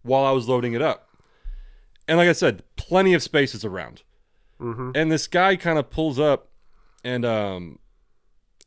[0.02, 1.09] while I was loading it up.
[2.10, 4.02] And like I said, plenty of spaces around.
[4.96, 6.48] And this guy kind of pulls up,
[7.04, 7.78] and um,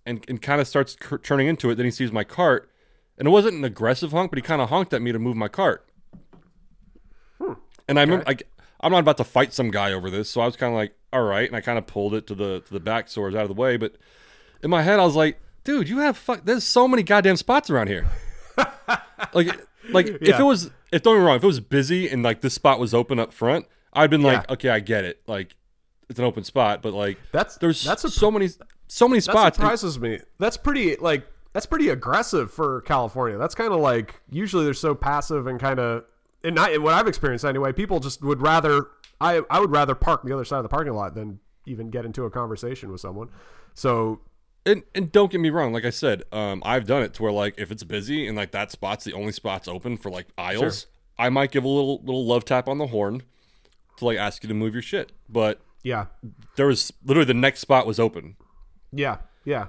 [0.06, 1.76] and, and kind of starts cur- turning into it.
[1.76, 2.72] Then he sees my cart,
[3.18, 5.36] and it wasn't an aggressive honk, but he kind of honked at me to move
[5.36, 5.86] my cart.
[7.88, 10.46] And I remember, like, I'm not about to fight some guy over this, so I
[10.46, 12.74] was kind of like, all right, and I kind of pulled it to the to
[12.74, 13.76] the back so it was out of the way.
[13.78, 13.98] But
[14.64, 16.46] in my head, I was like, dude, you have fuck.
[16.46, 18.08] There's so many goddamn spots around here.
[19.34, 19.60] like,
[19.92, 22.42] like if it was if don't get me wrong, if it was busy and like
[22.42, 24.54] this spot was open up front, I'd been like, Yeah.
[24.54, 25.22] okay, I get it.
[25.28, 25.56] Like
[26.10, 28.50] it's an open spot, but like That's there's that's a so many
[28.88, 29.58] so many That spots.
[29.58, 30.20] surprises me.
[30.40, 33.38] That's pretty like that's pretty aggressive for California.
[33.38, 36.04] That's kind of like usually they're so passive and kind of
[36.44, 37.72] and not what I've experienced anyway.
[37.74, 38.88] People just would rather
[39.22, 42.06] I I would rather park the other side of the parking lot than even get
[42.06, 43.30] into a conversation with someone.
[43.74, 44.20] So
[44.66, 47.32] and and don't get me wrong, like I said, um, I've done it to where
[47.32, 50.88] like if it's busy and like that spot's the only spot's open for like aisles,
[51.18, 53.24] I might give a little little love tap on the horn
[53.98, 55.12] to like ask you to move your shit.
[55.30, 56.06] But yeah,
[56.56, 58.36] there was literally the next spot was open.
[58.92, 59.68] yeah, yeah.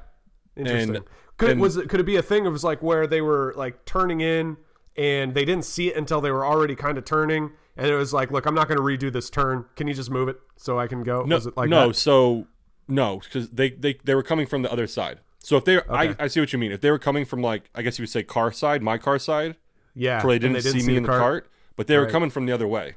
[0.57, 0.97] Interesting.
[0.97, 1.05] And-
[1.37, 2.47] could it and- was it could it be a thing?
[2.47, 4.57] It was like where they were like turning in
[4.97, 7.51] and they didn't see it until they were already kind of turning.
[7.77, 9.65] And it was like, look, I'm not going to redo this turn.
[9.75, 11.25] Can you just move it so I can go?
[11.25, 11.89] No, was it like no.
[11.89, 11.95] that?
[11.95, 12.47] So
[12.89, 15.21] no, because they, they they were coming from the other side.
[15.39, 16.15] So if they, I, Okay.
[16.19, 16.73] I see what you mean.
[16.73, 19.19] If they were coming from like, I guess you would say car side, my car
[19.19, 19.57] side,
[19.95, 22.47] Yeah, where they and didn't, see me in the cart, but they were coming from
[22.47, 22.95] the other way.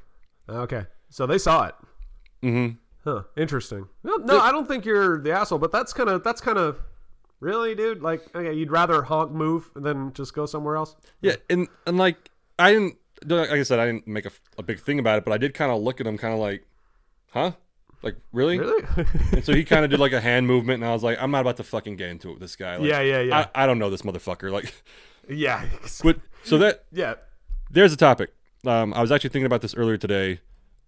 [0.48, 1.74] Okay, so they saw it.
[2.42, 2.76] Mm-hmm.
[3.04, 3.22] Huh.
[3.36, 3.88] Interesting.
[4.02, 6.80] No, no, I don't think you're the asshole, but that's kind of that's kind of
[7.40, 8.02] really, dude.
[8.02, 10.96] Like, okay, you'd rather honk move than just go somewhere else.
[11.20, 12.96] Yeah, and and like I didn't,
[13.26, 15.52] like I said, I didn't make a, a big thing about it, but I did
[15.54, 16.64] kind of look at him, kind of like,
[17.30, 17.52] huh,
[18.02, 18.58] like really?
[18.58, 18.84] Really?
[19.32, 21.30] And so he kind of did like a hand movement, and I was like, I'm
[21.30, 22.76] not about to fucking get into it with this guy.
[22.76, 24.50] Like, yeah, yeah, yeah, I, I don't know this motherfucker.
[24.50, 24.72] Like,
[25.28, 25.66] yeah,
[26.02, 27.14] but so that yeah.
[27.70, 28.30] there's a topic.
[28.66, 30.40] Um, I was actually thinking about this earlier today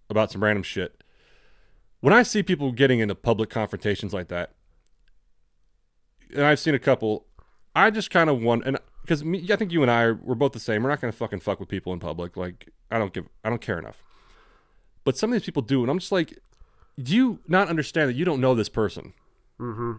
[0.09, 1.03] about some random shit.
[2.01, 4.51] When I see people getting into public confrontations like that,
[6.33, 7.25] and I've seen a couple,
[7.75, 10.53] I just kind of want, and because I think you and I are, we're both
[10.53, 10.83] the same.
[10.83, 12.37] We're not going to fucking fuck with people in public.
[12.37, 14.03] Like I don't give, I don't care enough.
[15.03, 16.37] But some of these people do, and I'm just like,
[17.09, 19.13] you not understand that you don't know this person?
[19.59, 19.91] Mm-hmm.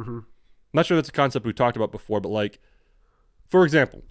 [0.00, 0.18] Mm-hmm.
[0.18, 0.24] I'm
[0.74, 2.58] not sure that's a concept we've talked about before, but like,
[3.48, 4.02] for example,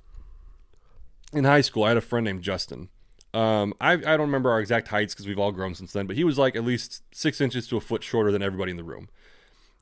[1.33, 2.89] in high school, I had a friend named Justin.
[3.33, 6.15] Um, I, I don't remember our exact heights because we've all grown since then, but
[6.15, 8.83] he was like at least six inches to a foot shorter than everybody in the
[8.83, 9.07] room.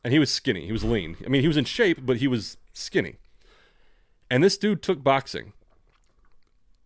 [0.03, 0.65] And he was skinny.
[0.65, 1.17] He was lean.
[1.25, 3.15] I mean, he was in shape, but he was skinny.
[4.29, 5.53] And this dude took boxing.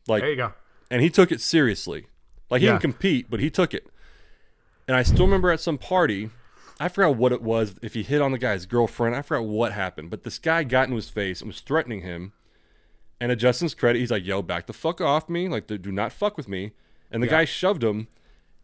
[0.07, 0.53] Like, There you go.
[0.89, 2.05] and he took it seriously.
[2.49, 2.73] Like he Yeah.
[2.73, 3.87] didn't compete, but he took it.
[4.87, 6.29] And I still remember at some party,
[6.79, 7.75] I forgot what it was.
[7.81, 10.09] If he hit on the guy's girlfriend, I forgot what happened.
[10.09, 12.33] But this guy got into his face and was threatening him.
[13.19, 15.47] And to Justin's credit, he's like, "Yo, back the fuck off me!
[15.47, 16.71] Like, do not fuck with me."
[17.11, 17.31] And the Yeah.
[17.41, 18.07] guy shoved him,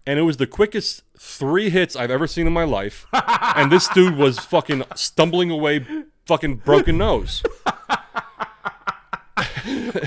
[0.08, 3.06] and it was the quickest three hits I've ever seen in my life.
[3.14, 5.86] and this dude was fucking stumbling away,
[6.26, 7.44] fucking broken nose.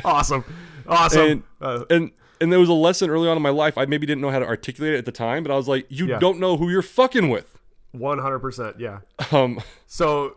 [0.04, 0.44] Awesome.
[0.86, 1.20] Awesome.
[1.30, 2.10] and Uh, and
[2.40, 3.76] and there was a lesson early on in my life.
[3.78, 5.86] I maybe didn't know how to articulate it at the time, but I was like,
[5.88, 6.18] you Yeah.
[6.18, 7.58] don't know who you're fucking with.
[7.92, 8.78] One hundred percent.
[8.80, 9.00] Yeah.
[9.32, 10.36] Um, So,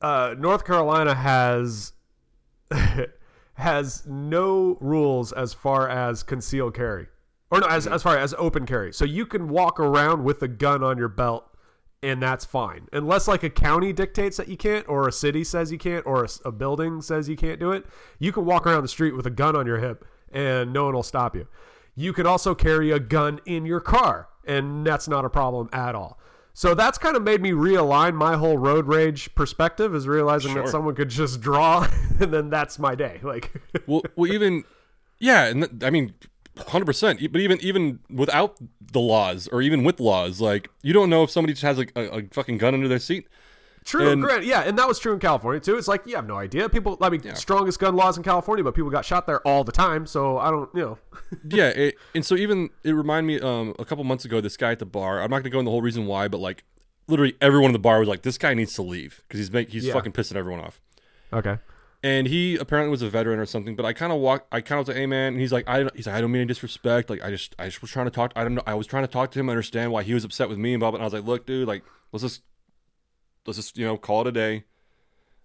[0.00, 1.92] uh, North Carolina has
[3.54, 7.06] has no rules as far as concealed carry,
[7.50, 8.92] or no, as as far as open carry.
[8.92, 11.44] So you can walk around with a gun on your belt,
[12.02, 15.72] and that's fine, unless like a county dictates that you can't, or a city says
[15.72, 17.86] you can't, or a building says you can't do it.
[18.18, 20.94] You can walk around the street with a gun on your hip, and no one
[20.94, 21.46] will stop you.
[21.94, 25.94] You can also carry a gun in your car, and that's not a problem at
[25.94, 26.18] all.
[26.52, 30.68] So that's kind of made me realign my whole road rage perspective is realizing that
[30.70, 31.86] someone could just draw
[32.20, 33.20] and then that's my day.
[33.22, 33.52] Like
[33.86, 34.64] well, well, even
[35.18, 36.14] yeah, and th- I mean,
[36.68, 37.20] hundred percent.
[37.30, 41.30] But even even without the laws, or even with laws, like you don't know if
[41.30, 43.28] somebody just has like a, a fucking gun under their seat.
[43.86, 45.76] True, And- yeah, and that was true in California too.
[45.78, 46.68] It's like you have no idea.
[46.68, 49.72] People I mean strongest gun laws in California, but people got shot there all the
[49.72, 50.98] time, so I don't you know.
[51.48, 54.72] yeah, it, and so even it reminded me um a couple months ago, this guy
[54.72, 55.22] at the bar.
[55.22, 56.64] I'm not gonna go into the whole reason why, but like
[57.08, 59.70] literally everyone in the bar was like, "This guy needs to leave because he's make,
[59.70, 59.92] he's Yeah.
[59.94, 60.80] fucking pissing everyone off."
[61.32, 61.58] Okay.
[62.02, 63.74] and he apparently was a veteran or something.
[63.74, 65.68] But I kind of walk, I kind of was like, "Hey man," and he's like,
[65.68, 67.08] "I," don't- he's like, "I don't mean any disrespect.
[67.10, 68.32] Like, I just, I just was trying to talk.
[68.36, 68.62] I don't know.
[68.66, 70.80] I was trying to talk to him, understand why he was upset with me and
[70.80, 72.42] blah." And I was like, "Look, dude, like, let's just,
[73.46, 74.64] let's just, you know, call it a day.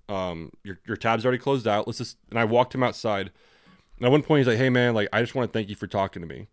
[0.09, 1.87] Um, your your tab's already closed out.
[1.87, 3.31] Let's just." And I walked him outside.
[3.97, 5.75] And at one point, he's like, "Hey man, like, I just want to thank you
[5.75, 6.47] for talking to me."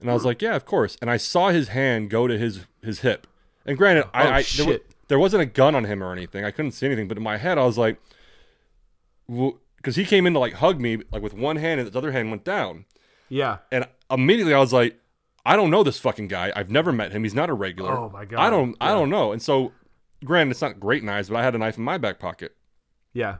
[0.00, 2.66] And I was like, "Yeah, of course." And I saw his hand go to his
[2.82, 3.26] his hip.
[3.64, 4.86] And granted, I, Oh, I there, wa- shit.
[5.08, 6.44] there wasn't a gun on him or anything.
[6.44, 7.08] I couldn't see anything.
[7.08, 7.98] But in my head, I was like
[9.26, 12.12] because he came in to like hug me like with one hand and his other
[12.12, 12.84] hand went down
[13.28, 13.58] Yeah.
[13.72, 14.98] and immediately i was like
[15.46, 18.10] i don't know this fucking guy i've never met him he's not a regular Oh,
[18.10, 18.38] my God.
[18.38, 19.72] i don't i don't know and so
[20.24, 22.56] granted it's not great knives but i had a knife in my back pocket
[23.12, 23.36] Yeah.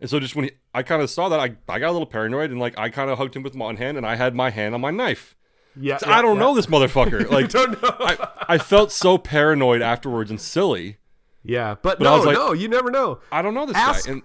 [0.00, 2.06] and so just when he, i kind of saw that I, I got a little
[2.06, 4.34] paranoid and like i kind of hugged him with my one hand and i had
[4.34, 5.34] my hand on my knife
[5.76, 5.98] Yeah.
[5.98, 7.96] So i don't know this motherfucker like don't know.
[8.00, 10.98] I, I felt so paranoid afterwards and silly
[11.42, 13.20] yeah, but, I no, was like- no, you never know.
[13.32, 14.22] i don't know this Ask- guy and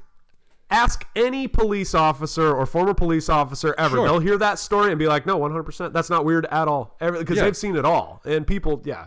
[0.69, 3.97] ask any police officer or former police officer ever.
[3.97, 4.05] Sure.
[4.05, 5.93] They'll hear that story and be like, "No, one hundred percent.
[5.93, 7.43] That's not weird at all." Because Yeah.
[7.43, 9.05] they've seen it all, and people, yeah,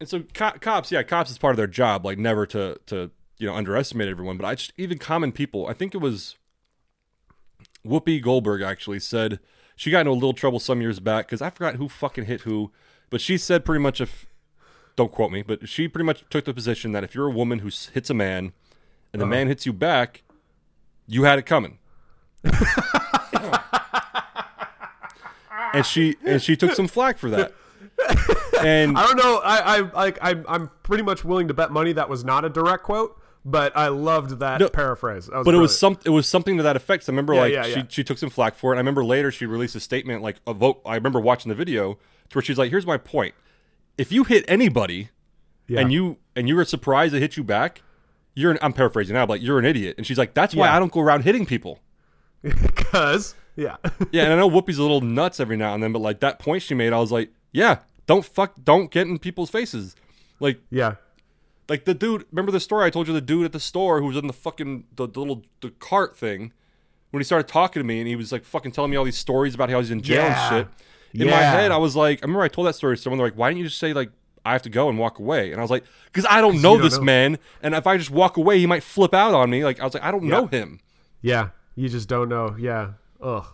[0.00, 3.10] And so co- cops, yeah, cops is part of their job, like never to to
[3.38, 4.36] you know underestimate everyone.
[4.36, 5.66] But I just even common people.
[5.66, 6.36] I think it was
[7.86, 9.40] Whoopi Goldberg actually said
[9.76, 12.42] she got into a little trouble some years back because I forgot who fucking hit
[12.42, 12.72] who,
[13.10, 14.26] but she said pretty much if
[14.96, 17.60] don't quote me, but she pretty much took the position that if you're a woman
[17.60, 18.52] who hits a man
[19.12, 19.30] and the uh-huh.
[19.30, 20.22] man hits you back,
[21.06, 21.78] you had it coming.
[25.74, 27.52] and she and she took some flack for that.
[28.64, 29.40] And I don't know.
[29.44, 30.18] I, I like.
[30.22, 33.76] I'm, I'm pretty much willing to bet money that was not a direct quote, but
[33.76, 35.26] I loved that No, paraphrase.
[35.26, 37.04] That but it was some it was something to that effect.
[37.04, 37.84] So I remember Yeah, like yeah, she yeah.
[37.88, 38.76] she took some flack for it.
[38.76, 40.80] I remember later she released a statement like a vote.
[40.86, 41.94] I remember watching the video
[42.30, 43.34] to where she's like, "Here's my point:
[43.98, 45.10] if you hit anybody
[45.68, 47.82] and you and you were surprised they hit you back,
[48.34, 50.68] you're an, I'm paraphrasing now, but like, you're an idiot." And she's like, "That's why.
[50.70, 51.80] I don't go around hitting people."
[52.42, 53.76] because yeah,
[54.10, 56.38] Yeah, and I know Whoopi's a little nuts every now and then, but like that
[56.38, 59.96] point she made, I was like, "Yeah, don't fuck, don't get in people's faces."
[60.40, 60.96] Like yeah,
[61.70, 64.06] like the dude remember the story i told you the dude at the store who
[64.08, 66.52] was in the fucking the, the little the cart thing
[67.10, 69.16] when he started talking to me and he was like fucking telling me all these
[69.16, 70.54] stories about how he's in jail Yeah.
[70.54, 70.66] and
[71.14, 73.16] shit in my head i was like i remember i told that story to someone
[73.18, 74.10] they're like why didn't you just say like
[74.44, 76.74] i have to go and walk away and i was like because i don't know
[76.74, 77.04] don't this know.
[77.04, 79.84] man and if i just walk away he might flip out on me like i
[79.84, 80.30] was like i don't Yeah.
[80.40, 80.80] know him
[81.22, 81.50] yeah.
[81.76, 82.54] You just don't know.
[82.58, 82.90] Yeah.
[83.22, 83.46] Ugh.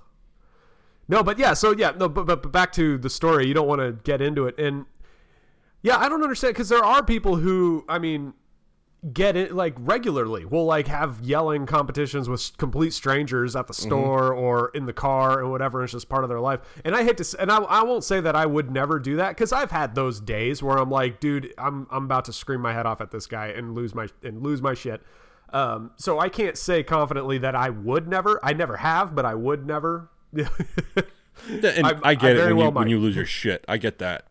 [1.10, 1.54] No, but yeah.
[1.54, 1.90] So yeah.
[1.90, 3.46] No, but but, but back to the story.
[3.46, 4.86] You don't want to get into it, and
[5.82, 8.34] yeah, I don't understand because there are people who, I mean,
[9.12, 10.44] get it like regularly.
[10.44, 15.40] Will like have yelling competitions with complete strangers at the store or in the car
[15.40, 15.82] or whatever.
[15.82, 16.60] It's just part of their life.
[16.84, 19.30] And I hate to, and I, I won't say that I would never do that
[19.30, 22.72] because I've had those days where I'm like, dude, I'm I'm about to scream my
[22.72, 25.02] head off at this guy and lose my and lose my shit.
[25.52, 28.38] Um, so I can't say confidently that I would never.
[28.44, 30.10] I never have, but I would never.
[31.48, 33.64] Yeah, and I- i, I get it when, well you, when you lose your shit
[33.66, 34.26] i get that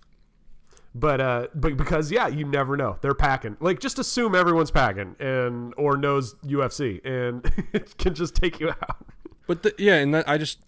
[0.96, 2.98] But uh, but because yeah, you never know.
[3.02, 3.58] They're packing.
[3.60, 8.70] Like just assume everyone's packing and or knows UFC and it can just take you
[8.72, 9.06] out.
[9.46, 10.60] But the, yeah, and that, I just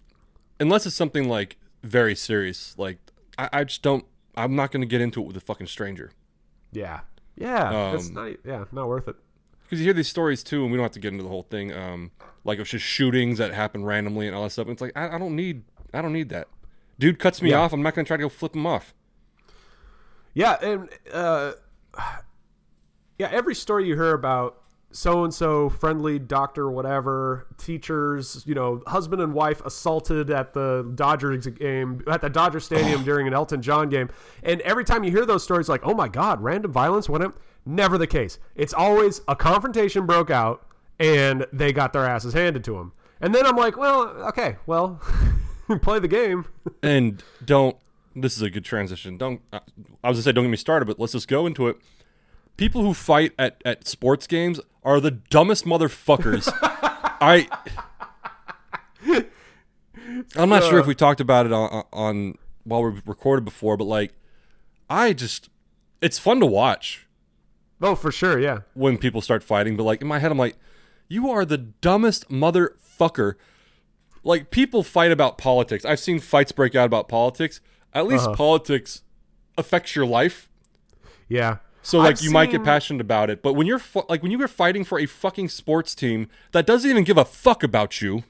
[0.60, 2.98] unless it's something like very serious, like
[3.36, 4.04] I, I just don't.
[4.36, 6.12] I'm not going to get into it with a fucking stranger
[6.72, 7.00] Yeah.
[7.36, 7.94] Yeah.
[7.94, 9.16] it's Um, not yeah, not worth it.
[9.72, 11.44] Because you hear these stories too, and we don't have to get into the whole
[11.44, 11.72] thing.
[11.72, 12.10] Um,
[12.44, 14.66] like it's just shootings that happen randomly and all that stuff.
[14.66, 15.62] And it's like I, I don't need.
[15.94, 16.48] I don't need that.
[16.98, 17.60] Dude cuts me Yeah.
[17.60, 17.72] off.
[17.72, 18.92] I'm not going to try to go flip him off.
[20.34, 21.52] Yeah, and uh
[23.18, 24.58] yeah, every story you hear about
[24.90, 30.92] so and so friendly doctor whatever teachers you know husband and wife assaulted at the
[30.94, 34.10] Dodgers game at the Dodger Stadium during an Elton John game
[34.42, 37.30] and every time you hear those stories like oh my god random violence when it
[37.64, 40.66] never the case it's always a confrontation broke out
[40.98, 45.00] and they got their asses handed to them and then I'm like well okay well
[45.82, 46.44] play the game
[46.82, 47.76] And don't.
[48.14, 49.16] This is a good transition.
[49.16, 49.40] Don't.
[49.52, 49.60] Uh,
[50.04, 51.78] I was gonna say don't get me started, but let's just go into it.
[52.58, 56.52] People who fight at, at sports games are the dumbest motherfuckers.
[56.62, 57.48] I.
[60.36, 63.84] I'm not sure if we talked about it on, on while we recorded before, but
[63.84, 64.12] like,
[64.90, 65.48] I just,
[66.02, 67.06] it's fun to watch
[67.82, 70.56] oh for sure yeah when people start fighting, but like in my head, I'm like,
[71.08, 73.34] you are the dumbest motherfucker.
[74.24, 75.84] Like people fight about politics.
[75.84, 77.60] I've seen fights break out about politics.
[77.92, 78.36] At least Uh-huh.
[78.36, 79.02] politics
[79.58, 80.48] affects your life.
[81.28, 84.22] yeah So like I've you might get passionate about it, but when you're fu- like
[84.22, 87.62] when you are fighting for a fucking sports team that doesn't even give a fuck
[87.64, 88.22] about you,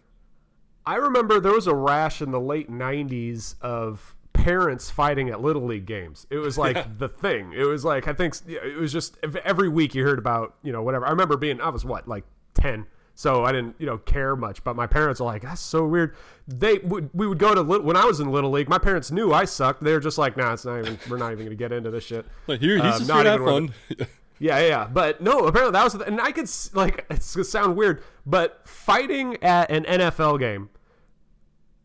[0.86, 5.64] I remember there was a rash in the late '90s of parents fighting at little
[5.64, 6.26] league games.
[6.30, 7.52] It was like the thing.
[7.52, 10.82] It was like I think it was just every week you heard about you know
[10.82, 11.06] whatever.
[11.06, 14.64] I remember being I was what like ten, so I didn't you know care much.
[14.64, 16.14] But my parents are like that's so weird.
[16.48, 18.68] They would we would go to little, when I was in little league.
[18.68, 19.82] My parents knew I sucked.
[19.82, 22.04] They were just like nah, it's not even we're not even gonna get into this
[22.04, 22.26] shit.
[22.46, 23.68] like here he's Um, just not here to have even
[23.98, 24.08] fun.
[24.38, 24.88] Yeah, yeah, yeah.
[24.92, 28.66] But no, apparently that was, the, and I could like it's gonna sound weird, but
[28.66, 30.68] fighting at an NFL game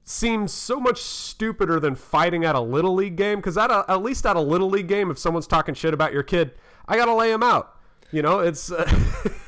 [0.10, 3.40] seems so much stupider than fighting at a little league game.
[3.40, 6.14] Because at a, at least at a little league game, if someone's talking shit about
[6.14, 6.52] your kid,
[6.88, 7.76] I gotta lay him out.
[8.12, 8.90] You know, it's uh,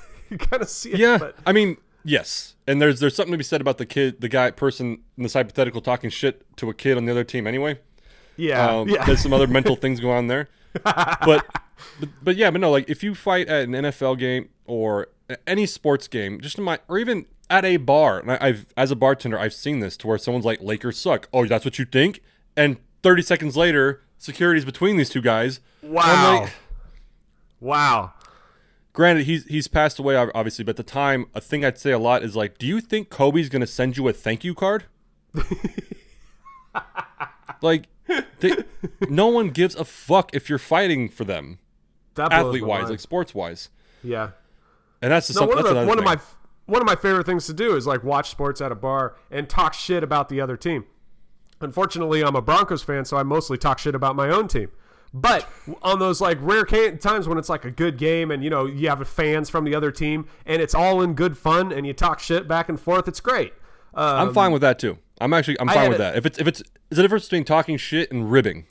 [0.29, 0.99] you kind of see it.
[0.99, 4.19] yeah, but I mean yes, and there's there's something to be said about the kid,
[4.19, 7.47] the guy person in this hypothetical talking shit to a kid on the other team
[7.47, 7.79] anyway.
[8.35, 10.49] yeah, Um, yeah, There's some other mental things going on there.
[10.83, 15.07] But, but but yeah, but no, like if you fight at an NFL game or
[15.47, 18.91] any sports game, just in my or even at a bar, and I, I've as
[18.91, 21.85] a bartender, I've seen this to where someone's like, "Lakers suck." Oh, that's what you
[21.85, 22.21] think?
[22.55, 25.59] And 30 seconds later, security's between these two guys.
[25.81, 26.53] Wow, like,
[27.59, 28.13] wow.
[28.93, 31.99] granted he's he's passed away obviously, but at the time, a thing I'd say a
[31.99, 34.85] lot is like, do you think Kobe's gonna send you a thank you card?
[37.61, 37.85] like,
[38.39, 38.55] they,
[39.09, 41.59] no one gives a fuck if you're fighting for them,
[42.17, 43.69] athlete wise, like sports wise,
[44.03, 44.31] yeah.
[45.01, 46.19] and that's just No, some, one of that's the, one of my
[46.69, 49.49] one of my favorite things to do is like watch sports at a bar and
[49.49, 50.85] talk shit about the other team.
[51.61, 54.71] Unfortunately, I'm a Broncos fan, so I mostly talk shit about my own team.
[55.13, 55.49] But
[55.81, 58.89] on those like rare times when it's like a good game and you know you
[58.89, 62.19] have fans from the other team and it's all in good fun and you talk
[62.19, 63.53] shit back and forth, it's great.
[63.95, 64.99] Um, I'm fine with that too.
[65.19, 66.15] I'm actually I'm fine with a- that.
[66.15, 68.67] If it's if it's is the difference between talking shit and ribbing.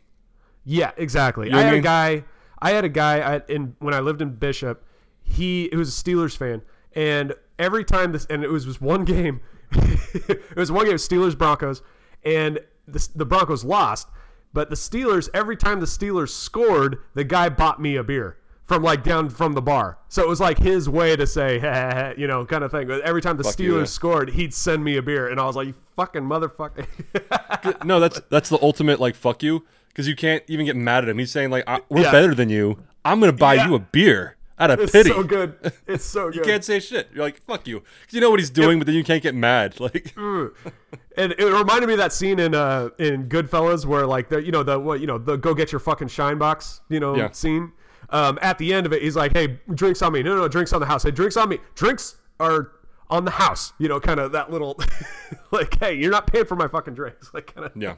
[0.64, 1.50] Yeah, exactly.
[1.50, 1.80] know I had mean?
[1.80, 2.24] a guy.
[2.60, 4.84] I had a guy at, in when I lived in Bishop.
[5.22, 6.62] He it was a Steelers fan,
[6.94, 9.40] and every time this and it was just one game.
[9.72, 11.82] it was one game Steelers Broncos,
[12.24, 14.08] and the, the Broncos lost.
[14.52, 18.82] But the Steelers every time the Steelers scored, the guy bought me a beer from
[18.82, 19.98] like down from the bar.
[20.08, 22.90] So it was like his way to say, you know, kind of thing.
[22.90, 23.84] Every time the Fuck Steelers you, yeah.
[23.84, 26.86] scored, he'd send me a beer, and I was like, "You fucking motherfucker."
[27.84, 31.10] No, that's that's the ultimate like fuck you because you can't even get mad at
[31.10, 31.18] him.
[31.18, 32.12] He's saying like I, we're Yeah.
[32.12, 32.82] better than you.
[33.04, 33.68] I'm gonna buy Yeah.
[33.68, 35.10] you a beer out of it's pity.
[35.10, 35.72] so good.
[35.86, 36.36] It's so good.
[36.36, 37.08] You can't say shit.
[37.14, 39.76] You're like fuck you you know what he's doing, but then you can't get mad.
[39.80, 44.42] Like And it reminded me of that scene in uh in Goodfellas where like the
[44.42, 47.16] you know the what you know the go get your fucking shine box you know
[47.16, 47.30] Yeah.
[47.32, 47.72] scene.
[48.10, 50.48] Um, at the end of it, he's like, "Hey, drinks on me." No, no, no,
[50.48, 51.02] drinks on the house.
[51.02, 51.58] Hey, drinks on me.
[51.74, 52.72] Drinks are
[53.10, 53.74] on the house.
[53.78, 54.80] You know, kind of that little
[55.50, 57.72] like, "Hey, you're not paying for my fucking drinks." Like, kind of.
[57.76, 57.96] yeah,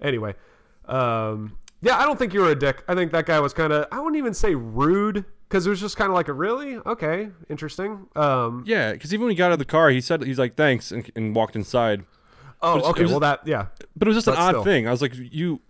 [0.00, 0.34] Anyway,
[0.86, 2.84] um, yeah, I don't think you were a dick.
[2.86, 5.80] I think that guy was kind of I wouldn't even say rude because it was
[5.80, 8.06] just kind of like a really okay, interesting.
[8.14, 8.92] Um, yeah.
[8.92, 11.10] Because even when he got out of the car, he said he's like thanks and,
[11.16, 12.04] and walked inside.
[12.62, 13.66] oh, it's- okay, was- well that yeah.
[13.96, 14.64] But it was just an But odd still.
[14.64, 14.86] thing.
[14.86, 15.60] I was like, you,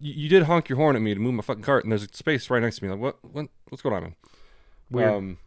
[0.00, 2.08] you, did honk your horn at me to move my fucking cart, and there's a
[2.12, 2.90] space right next to me.
[2.90, 4.14] Like, what, what, what's going on, man?
[4.90, 5.12] Weird.
[5.14, 5.38] Um.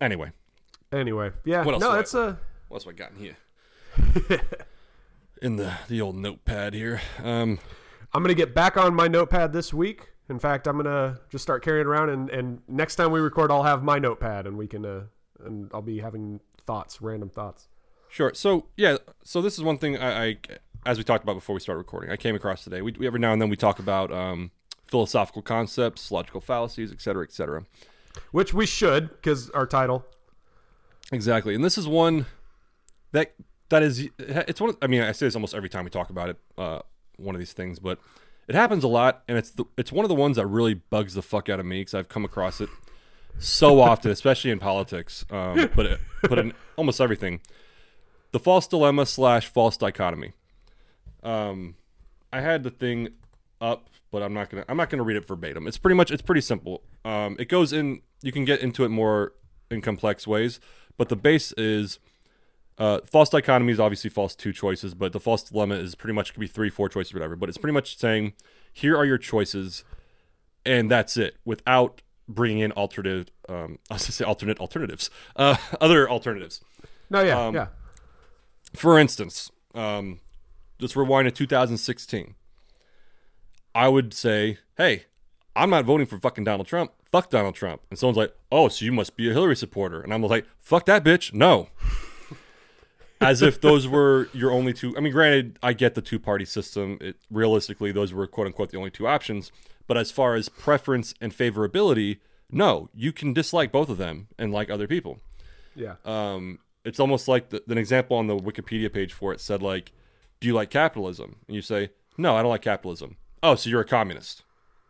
[0.00, 0.30] Anyway,
[0.92, 2.38] Anyway, yeah, What else no, do I- it's a.
[2.68, 4.40] what else have I got in here?
[5.42, 7.00] in the the old notepad here.
[7.22, 7.58] Um.
[8.12, 10.10] I'm gonna get back on my notepad this week.
[10.28, 13.62] In fact, I'm gonna just start carrying around, and, and next time we record, I'll
[13.62, 15.04] have my notepad, and we can uh,
[15.44, 17.68] and I'll be having thoughts, random thoughts.
[18.08, 18.32] Sure.
[18.34, 18.98] So yeah.
[19.24, 20.36] So this is one thing I, I
[20.84, 22.82] as we talked about before we started recording, I came across today.
[22.82, 24.50] We, we every now and then we talk about um,
[24.86, 27.64] philosophical concepts, logical fallacies, et cetera, et cetera.
[28.32, 30.04] Which we should, because our title.
[31.12, 31.54] Exactly.
[31.54, 32.26] And this is one
[33.12, 33.34] that
[33.70, 34.70] that is it's one.
[34.70, 36.36] Of, I mean, I say this almost every time we talk about it.
[36.56, 36.80] Uh,
[37.16, 37.98] one of these things, but
[38.48, 41.14] it happens a lot, and it's the it's one of the ones that really bugs
[41.14, 42.70] the fuck out of me because I've come across it
[43.38, 47.40] so often, especially in politics, um, but it, but in almost everything.
[48.32, 50.32] The false dilemma slash false dichotomy.
[51.22, 51.76] Um,
[52.32, 53.10] I had the thing
[53.60, 55.66] up, but I'm not gonna I'm not gonna read it verbatim.
[55.66, 56.82] It's pretty much it's pretty simple.
[57.04, 58.00] Um, it goes in.
[58.22, 59.34] You can get into it more
[59.70, 60.58] in complex ways,
[60.96, 61.98] but the base is
[62.78, 66.32] uh, false dichotomy is obviously false two choices, but the false dilemma is pretty much
[66.32, 67.36] could be three, four choices, whatever.
[67.36, 68.34] But it's pretty much saying
[68.72, 69.84] here are your choices,
[70.64, 73.28] and that's it, without bringing in alternative.
[73.48, 76.60] Um, I was gonna say alternate alternatives, uh, other alternatives.
[77.10, 77.66] No, yeah, Um, yeah.
[78.74, 80.20] For instance, um,
[80.78, 82.34] let's rewind to 2016.
[83.74, 85.04] I would say, hey,
[85.56, 86.92] I'm not voting for fucking Donald Trump.
[87.10, 87.80] Fuck Donald Trump.
[87.90, 90.00] And someone's like, oh, so you must be a Hillary supporter.
[90.02, 91.32] And I'm like, fuck that bitch.
[91.32, 91.68] No.
[93.20, 94.96] As if those were your only two.
[94.96, 96.98] I mean, granted, I get the two party system.
[97.00, 99.50] It, realistically, those were quote unquote the only two options.
[99.86, 102.18] But as far as preference and favorability,
[102.50, 105.20] no, you can dislike both of them and like other people
[105.74, 105.94] Yeah.
[106.04, 109.92] um, it's almost like the, an example on the Wikipedia page for it said like,
[110.40, 113.80] "Do you like capitalism?" And you say, "No, I don't like capitalism." Oh, so you're
[113.80, 114.44] a communist?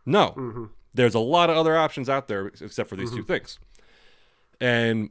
[0.06, 0.64] No, mm-hmm.
[0.94, 3.26] there's a lot of other options out there except for these two mm-hmm.
[3.26, 3.58] things.
[4.60, 5.10] And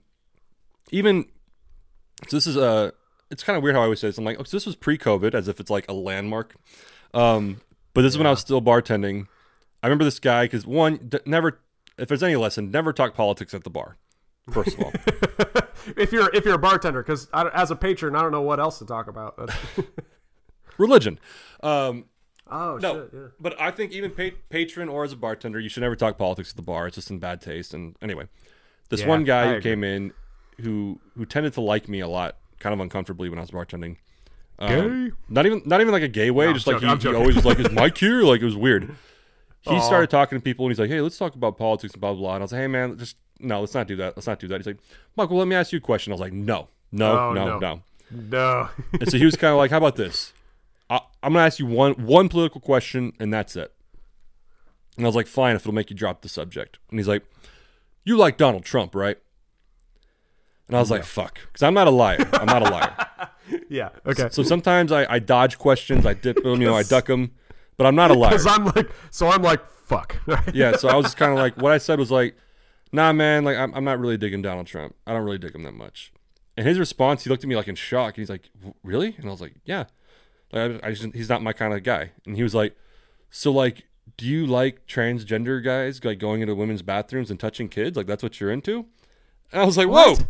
[0.91, 1.25] even
[2.27, 2.93] so, this is a.
[3.29, 4.17] It's kind of weird how I always say this.
[4.17, 6.55] I'm like, oh, so this was pre-COVID, as if it's like a landmark.
[7.13, 7.61] Um,
[7.93, 9.27] but this is when I was still bartending.
[9.83, 11.59] I remember this guy because one, d- never.
[11.97, 13.97] If there's any lesson, never talk politics at the bar.
[14.51, 14.91] First of all.
[15.97, 18.79] if you're if you're a bartender, because as a patron, I don't know what else
[18.79, 19.37] to talk about.
[20.77, 21.19] Religion.
[21.63, 22.05] Um,
[22.49, 23.09] oh no, shit!
[23.13, 23.19] Yeah.
[23.39, 26.51] but I think even pa- patron or as a bartender, you should never talk politics
[26.51, 26.87] at the bar.
[26.87, 27.73] It's just in bad taste.
[27.73, 28.27] And anyway,
[28.89, 29.61] this Yeah, one I guy who agree.
[29.71, 30.13] came in,
[30.61, 33.97] who who tended to like me a lot, kind of uncomfortably when I was bartending.
[34.59, 34.69] Um,
[35.09, 35.15] Gay?
[35.29, 36.47] Not even not even like a gay way.
[36.47, 38.55] I'm just like joking, he, he always was like, "Is Mike here?" Like it was
[38.55, 38.95] weird.
[39.61, 39.79] He Aw.
[39.81, 42.19] started talking to people and he's like, "Hey, let's talk about politics and blah blah."
[42.21, 42.33] blah.
[42.35, 44.15] And I was like, "Hey, man, just no, let's not do that.
[44.17, 44.77] Let's not do that." He's like,
[45.15, 47.45] "Mike, well, let me ask you a question." I was like, "No, no, Oh, no,
[47.45, 47.59] no.
[47.59, 48.69] no." No.
[48.93, 50.31] And so he was kind of like, "How about this?
[50.89, 53.73] I, I'm gonna ask you one one political question, and that's it.
[54.95, 56.79] And I was like, fine, if it'll make you drop the subject.
[56.89, 57.23] And he's like,
[58.03, 59.17] you like Donald Trump, right?
[60.67, 62.27] And I was like, fuck, because I'm not a liar.
[62.33, 62.95] I'm not a liar.
[63.69, 63.89] Yeah.
[64.05, 64.27] Okay.
[64.29, 67.31] So sometimes I, I dodge questions, I dip them, you know, I duck them,
[67.77, 68.31] but I'm not a liar.
[68.31, 70.17] Because I'm like, so I'm like, fuck.
[70.53, 72.35] yeah, so I was just kind of like, what I said was like,
[72.91, 74.95] nah, man, like I'm, I'm not really digging Donald Trump.
[75.05, 76.11] I don't really dig him that much.
[76.57, 78.15] And his response, he looked at me like in shock.
[78.15, 78.49] And he's like,
[78.83, 79.15] really?
[79.17, 79.85] And I was like, yeah.
[80.51, 82.11] Like, I, I just, he's not my kind of guy.
[82.25, 82.75] And he was like,
[83.29, 83.83] so like,
[84.17, 87.95] do you like transgender guys like going into women's bathrooms and touching kids?
[87.95, 88.85] Like that's what you're into?
[89.51, 90.11] And I was like, whoa.
[90.11, 90.21] What?
[90.21, 90.27] I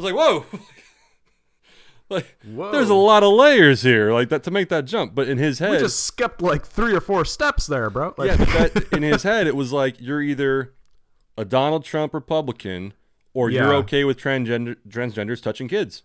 [0.00, 0.44] was like, whoa.
[2.10, 2.72] like, Whoa.
[2.72, 5.14] there's a lot of layers here, like that to make that jump.
[5.14, 8.14] But in his head, we just skipped like three or four steps there, bro.
[8.16, 10.72] Like, yeah, that, in his head, it was like you're either
[11.36, 12.94] a Donald Trump Republican
[13.34, 16.02] or you're okay with transgender transgenders touching kids.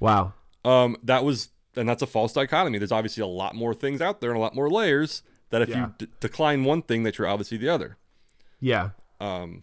[0.00, 0.32] wow.
[0.64, 2.78] Um, that was, and that's a false dichotomy.
[2.78, 5.68] There's obviously a lot more things out there and a lot more layers that if
[5.68, 5.88] Yeah.
[5.88, 7.98] you d- decline one thing, that you're obviously the other.
[8.60, 8.90] Yeah.
[9.20, 9.62] Um,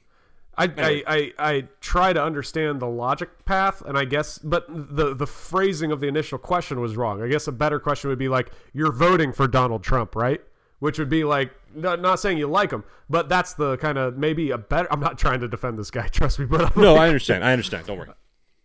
[0.57, 1.03] I, Anyway.
[1.07, 5.25] I, I, I try to understand the logic path, and I guess, but the the
[5.27, 7.21] phrasing of the initial question was wrong.
[7.23, 10.41] I guess a better question would be like, "You're voting for Donald Trump, right?"
[10.79, 14.17] Which would be like, not, not saying you like him, but that's the kind of
[14.17, 14.91] maybe a better.
[14.91, 17.43] I'm not trying to defend this guy, trust me, but I'm no, like- I understand.
[17.45, 17.85] I understand.
[17.87, 18.09] Don't worry.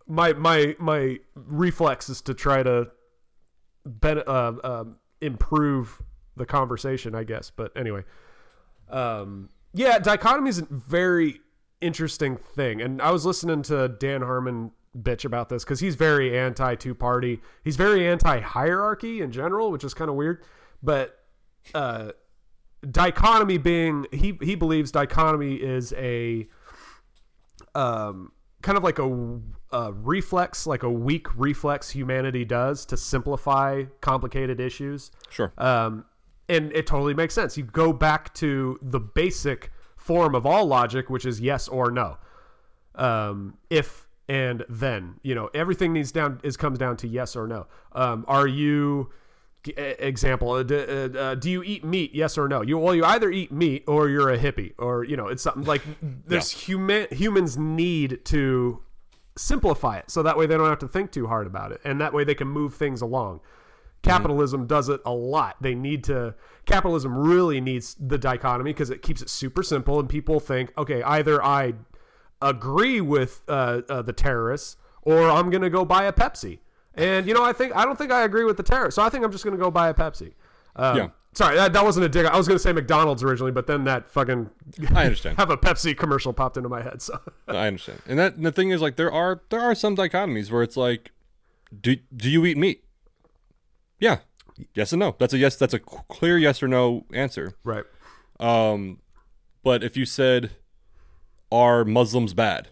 [0.09, 2.89] my my my reflex is to try to
[3.85, 6.03] ben, uh, um, improve
[6.37, 7.51] the conversation, I guess.
[7.51, 8.03] But anyway,
[8.89, 11.41] um, yeah, dichotomy is very
[11.81, 16.39] interesting thing, and I was listening to Dan Harmon bitch about this because he's very
[16.39, 17.41] anti two party.
[17.65, 20.43] He's very anti hierarchy in general, which is kind of weird.
[20.83, 21.19] But
[21.75, 22.13] uh,
[22.91, 26.49] dichotomy being he he believes dichotomy is a
[27.75, 33.85] um, kind of like a, a reflex, like a weak reflex humanity does to simplify
[34.01, 35.11] complicated issues.
[35.31, 35.53] Sure.
[35.59, 36.07] Um,
[36.49, 37.57] and it totally makes sense.
[37.57, 39.71] You go back to the basic
[40.07, 42.19] form of all logic, which is yes or no.
[42.95, 47.47] Um, if and then, you know, everything needs down is comes down to yes or
[47.47, 47.67] no.
[47.93, 49.11] Um, are you
[49.77, 50.53] example?
[50.53, 52.15] Uh, d- uh, uh, do you eat meat?
[52.15, 52.63] Yes or no?
[52.63, 55.65] You well, you either eat meat or you're a hippie, or you know, it's something
[55.65, 58.83] like there's human humans need to
[59.37, 62.01] simplify it so that way they don't have to think too hard about it, and
[62.01, 63.41] that way they can move things along.
[64.07, 65.57] Capitalism does it a lot.
[65.61, 66.35] They need to.
[66.65, 71.03] Capitalism really needs the dichotomy because it keeps it super simple, and people think, okay,
[71.03, 71.75] either I
[72.43, 76.59] agree with uh, uh, the terrorists or I'm going to go buy a Pepsi.
[76.95, 79.09] And you know, I think I don't think I agree with the terrorists, so I
[79.09, 80.33] think I'm just going to go buy a Pepsi.
[80.75, 81.09] Um, Yeah.
[81.33, 82.25] Sorry, that, that wasn't a dig.
[82.25, 84.49] I was going to say McDonald's originally, but then that fucking
[84.95, 85.37] I understand.
[85.39, 87.03] have a Pepsi commercial popped into my head.
[87.03, 88.01] So I understand.
[88.07, 90.79] And that and the thing is, like, there are there are some dichotomies where it's
[90.79, 91.13] like,
[91.79, 92.85] do do you eat meat?
[94.01, 94.19] Yeah.
[94.75, 95.15] Yes and no.
[95.19, 95.57] That's a yes.
[95.57, 97.53] That's a clear yes or no answer.
[97.65, 97.85] right,
[98.41, 99.01] Um,
[99.63, 100.53] but if you said,
[101.53, 102.69] "Are Muslims bad?"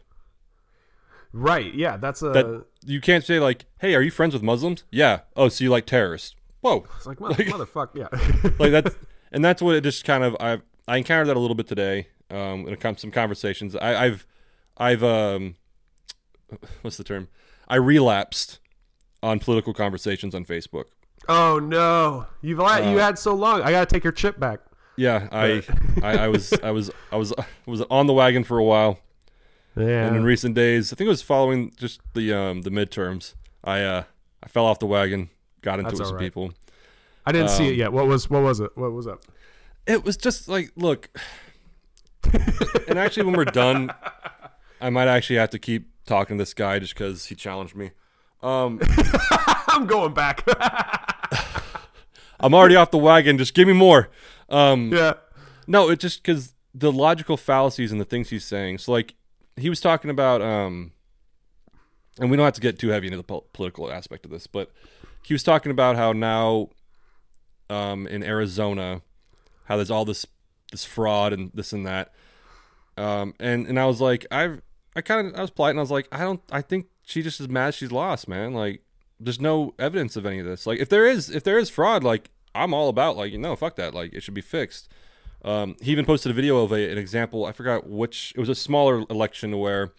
[1.33, 2.31] right, yeah, that's a.
[2.31, 5.21] That you can't say like, "Hey, are you friends with Muslims?" Yeah.
[5.37, 6.35] Oh, so you like terrorists?
[6.61, 6.87] Whoa.
[6.97, 8.51] it's like mother, motherfucker, yeah.
[8.59, 8.97] Like that's
[9.33, 12.09] and that's what it just kind of I I encountered that a little bit today.
[12.31, 14.27] Um, in a com- some conversations, I, I've
[14.79, 15.57] I've um,
[16.81, 17.29] what's the term?
[17.69, 18.59] I relapsed
[19.23, 20.85] on political conversations on Facebook.
[21.29, 23.63] Oh no, you've had, you had so long.
[23.63, 24.61] I got to take your chip back.
[24.97, 25.63] Yeah, I,
[26.03, 27.33] I, I was, I was, I was,
[27.67, 29.01] was on the wagon for a while,
[29.77, 33.35] Yeah, and in recent days, I think it was following just the um the midterms.
[33.63, 34.05] I uh
[34.43, 35.31] I fell off the wagon,
[35.63, 36.23] got into That's it with some right.
[36.23, 36.53] people.
[37.27, 37.93] I didn't see um, it yet.
[37.93, 38.77] What was what was it?
[38.77, 39.23] What was up?
[39.87, 41.11] It was just like, look,
[42.89, 43.93] and actually, when we're done,
[44.81, 47.91] I might actually have to keep talking to this guy just because he challenged me.
[48.43, 48.81] Um,
[49.69, 50.45] I'm going back.
[52.45, 53.39] I'm already off the wagon.
[53.39, 54.11] Just give me more.
[54.49, 55.15] Um, yeah,
[55.67, 58.79] No, it's just because the logical fallacies and the things he's saying.
[58.79, 59.15] So, like,
[59.57, 60.93] he was talking about, um,
[62.21, 64.47] and we don't have to get too heavy into the pol- political aspect of this,
[64.47, 64.71] but
[65.25, 66.69] he was talking about how now,
[67.71, 69.01] um, in Arizona,
[69.65, 70.27] how there's all this
[70.71, 72.13] this fraud and this and that,
[72.99, 74.61] um, and and I was like, I've
[74.95, 77.23] I kind of I was polite and I was like, I don't, I think she
[77.23, 78.53] just is mad she's lost, man.
[78.53, 78.83] Like,
[79.19, 80.67] there's no evidence of any of this.
[80.67, 83.57] Like, if there is, if there is fraud, like, I'm all about like, you know,
[83.57, 83.95] fuck that.
[83.95, 84.89] Like, it should be fixed.
[85.45, 87.45] Um, he even posted a video of a, an example.
[87.45, 88.33] I forgot which.
[88.37, 89.93] It was a smaller election where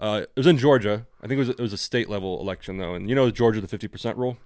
[0.00, 1.06] uh, it was in Georgia.
[1.22, 3.60] I think it was it was a state level election though, and you know Georgia
[3.60, 4.38] the fifty percent rule.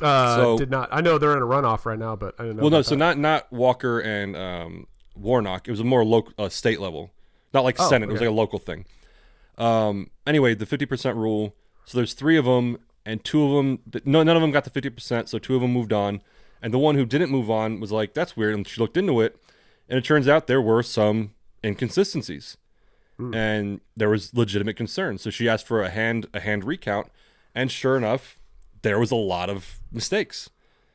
[0.00, 0.88] uh, So- did not.
[0.90, 2.62] I know they're in a runoff right now, but I didn't know.
[2.62, 2.98] Well, no, so that.
[2.98, 5.68] not not Walker and um, Warnock.
[5.68, 7.12] It was a more local uh, state level,
[7.54, 8.08] not like Oh, Senate.
[8.08, 8.84] It was like a local thing.
[9.58, 11.54] Um, anyway, the fifty percent rule.
[11.84, 14.02] So there's three of them, and two of them.
[14.04, 15.30] No, none of them got the fifty percent.
[15.30, 16.20] So two of them moved on,
[16.60, 19.20] and the one who didn't move on was like, "That's weird." And she looked into
[19.22, 19.40] it,
[19.88, 21.30] And it turns out there were some
[21.64, 22.56] inconsistencies.
[23.16, 23.32] Hmm.
[23.34, 25.16] And there was legitimate concern.
[25.18, 27.06] So she asked for a hand a hand recount,
[27.54, 28.38] and sure enough,
[28.82, 30.50] there was a lot of mistakes.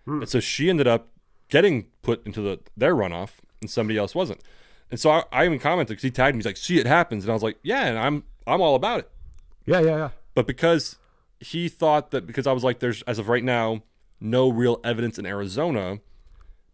[0.05, 0.21] Hmm.
[0.21, 1.07] And so she ended up
[1.49, 4.41] getting put into the their runoff, and somebody else wasn't.
[4.91, 6.39] And so I, I even commented because he tagged me.
[6.39, 8.99] He's like, "See, it happens," and I was like, "Yeah," and I'm I'm all about
[8.99, 9.09] it.
[9.65, 10.09] Yeah, yeah, yeah.
[10.35, 10.97] But because
[11.41, 13.83] he thought that because I was like, "There's as of right now
[14.19, 15.99] no real evidence in Arizona,"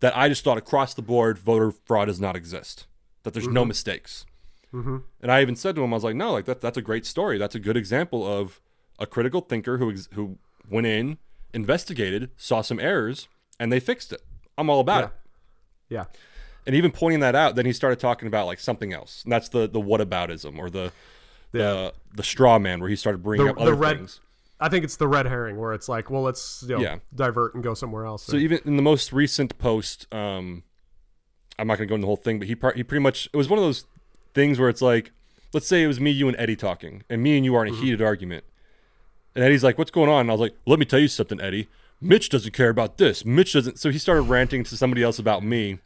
[0.02, 2.86] that I just thought across the board voter fraud does not exist.
[3.24, 3.70] That there's no mm-hmm.
[3.70, 4.26] mistakes.
[4.74, 4.98] Mm-hmm.
[5.22, 7.06] And I even said to him, I was like, "No, like that that's a great
[7.06, 7.38] story.
[7.38, 8.60] That's a good example of
[9.00, 10.38] a critical thinker who ex- who
[10.70, 11.18] went in,
[11.54, 13.28] investigated, saw some errors,
[13.60, 14.22] and they fixed it.
[14.58, 15.06] I'm all about Yeah.
[15.06, 15.14] it."
[15.90, 16.06] Yeah.
[16.66, 19.48] and even pointing that out, then he started talking about like something else, and that's
[19.48, 20.92] the the whataboutism or the
[21.54, 24.20] the the straw man, where he started bringing The- up the other red- things.
[24.60, 26.96] I think it's the red herring where it's like, well, let's you know, Yeah.
[27.14, 28.24] divert and go somewhere else.
[28.24, 30.64] So even in the most recent post, um,
[31.60, 33.30] I'm not going to go into the whole thing, but he par- he pretty much
[33.34, 33.86] it was one of those
[34.34, 35.12] things where it's like,
[35.54, 37.74] let's say it was me, you, and Eddie talking, and me and you are in
[37.74, 38.44] a heated argument,
[39.36, 41.40] and Eddie's like, "What's going on?" And I was like, "Let me tell you something,
[41.42, 41.68] Eddie.
[42.02, 43.26] Mitch doesn't care about this.
[43.26, 45.80] Mitch doesn't." So he started ranting to somebody else about me,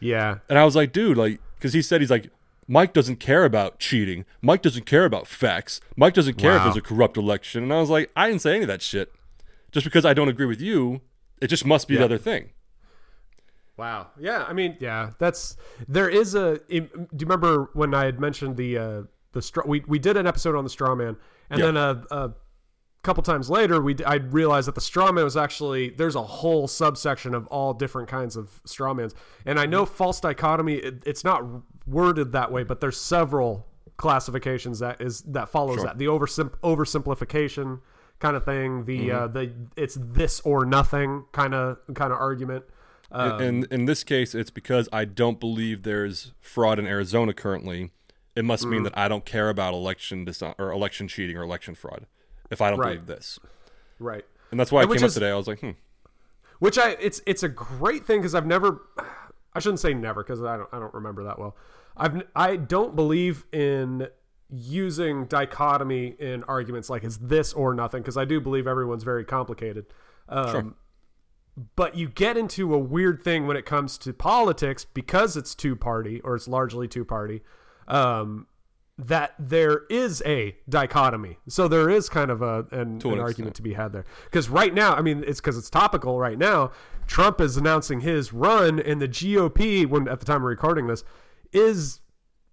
[0.00, 2.28] yeah, And I was like, dude, like, because he said he's like,
[2.66, 4.24] Mike doesn't care about cheating.
[4.40, 5.80] Mike doesn't care about facts.
[5.96, 7.62] Mike doesn't care if there's a corrupt election.
[7.62, 9.12] And I was like, I didn't say any of that shit.
[9.72, 11.00] Just because I don't agree with you,
[11.42, 12.50] it just must be the other thing.
[13.76, 14.08] Wow.
[14.18, 14.44] Yeah.
[14.48, 15.10] I mean, yeah.
[15.18, 15.56] That's
[15.88, 16.58] there is a.
[16.68, 19.02] Do you remember when I had mentioned the uh
[19.32, 19.64] the straw?
[19.66, 21.16] We we did an episode on the straw man,
[21.50, 21.66] and Yeah.
[21.66, 22.32] then a, a
[23.02, 26.68] couple times later, we I realized that the straw man was actually there's a whole
[26.68, 29.12] subsection of all different kinds of straw mans,
[29.44, 30.74] and I know false dichotomy.
[30.76, 31.42] It, it's not
[31.86, 33.66] worded that way, but there's several
[33.96, 35.84] classifications that is that follows Sure.
[35.86, 37.80] that the oversim- oversimplification
[38.18, 42.64] kind of thing the uh the it's this or nothing kind of kind of argument
[43.12, 47.92] uh, in in this case, it's because I don't believe there's fraud in Arizona currently.
[48.34, 48.70] It must Mm.
[48.70, 52.06] mean that I don't care about election dis- or election cheating or election fraud.
[52.50, 52.94] If I don't Right.
[52.94, 53.38] believe this,
[54.00, 55.30] right and that's why I came which up today.
[55.30, 55.70] I was like, hmm.
[56.58, 58.80] which I it's it's a great thing because I've never
[59.54, 61.56] I shouldn't say never because I don't I don't remember that well.
[61.96, 64.08] I've I don't believe in
[64.50, 69.24] using dichotomy in arguments like it's this or nothing because I do believe everyone's very
[69.24, 69.86] complicated.
[70.28, 70.74] Um, Sure.
[71.76, 75.76] But you get into a weird thing when it comes to politics because it's two
[75.76, 77.42] party or it's largely two party.
[77.86, 78.48] Um,
[78.96, 81.38] that there is a dichotomy.
[81.48, 84.04] So there is kind of a an, an argument to be had there.
[84.24, 86.70] Because right now, I mean, it's because it's topical right now.
[87.06, 91.04] Trump is announcing his run, and the GOP, when at the time of recording this,
[91.52, 92.00] is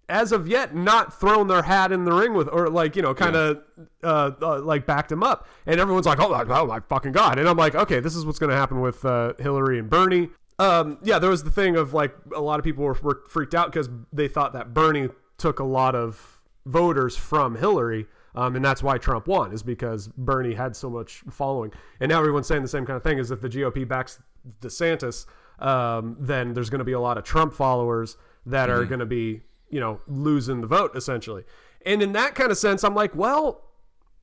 [0.10, 3.14] as of yet not thrown their hat in the ring with, or like you know,
[3.14, 3.62] kind of
[4.04, 5.48] uh, uh, like backed him up.
[5.66, 8.26] And everyone's like, "Oh my, oh my fucking god!" And I'm like, "Okay, this is
[8.26, 10.30] what's going to happen with uh, Hillary and Bernie."
[10.60, 13.56] Um, yeah, there was the thing of like a lot of people were, were freaked
[13.56, 15.10] out because they thought that Bernie
[15.42, 18.08] took a lot of voters from Hillary.
[18.34, 21.72] Um, and that's why Trump won, is because Bernie had so much following.
[22.00, 24.20] And now everyone's saying the same kind of thing: is if the GOP backs
[24.62, 25.26] DeSantis,
[25.60, 28.16] um, then there's going to be a lot of Trump followers
[28.46, 31.44] that are going to be, you know, losing the vote essentially.
[31.86, 33.64] And in that kind of sense, I'm like, well,